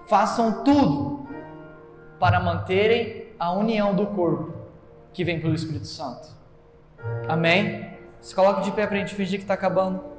façam 0.06 0.62
tudo 0.62 1.26
para 2.20 2.38
manterem 2.38 3.34
a 3.38 3.52
união 3.52 3.94
do 3.94 4.06
corpo 4.06 4.54
que 5.12 5.24
vem 5.24 5.40
pelo 5.40 5.54
Espírito 5.54 5.86
Santo. 5.86 6.28
Amém? 7.28 7.90
Se 8.20 8.34
coloque 8.34 8.62
de 8.62 8.70
pé 8.70 8.86
para 8.86 8.96
a 8.96 9.00
gente 9.00 9.14
fingir 9.14 9.38
que 9.38 9.44
está 9.44 9.54
acabando. 9.54 10.13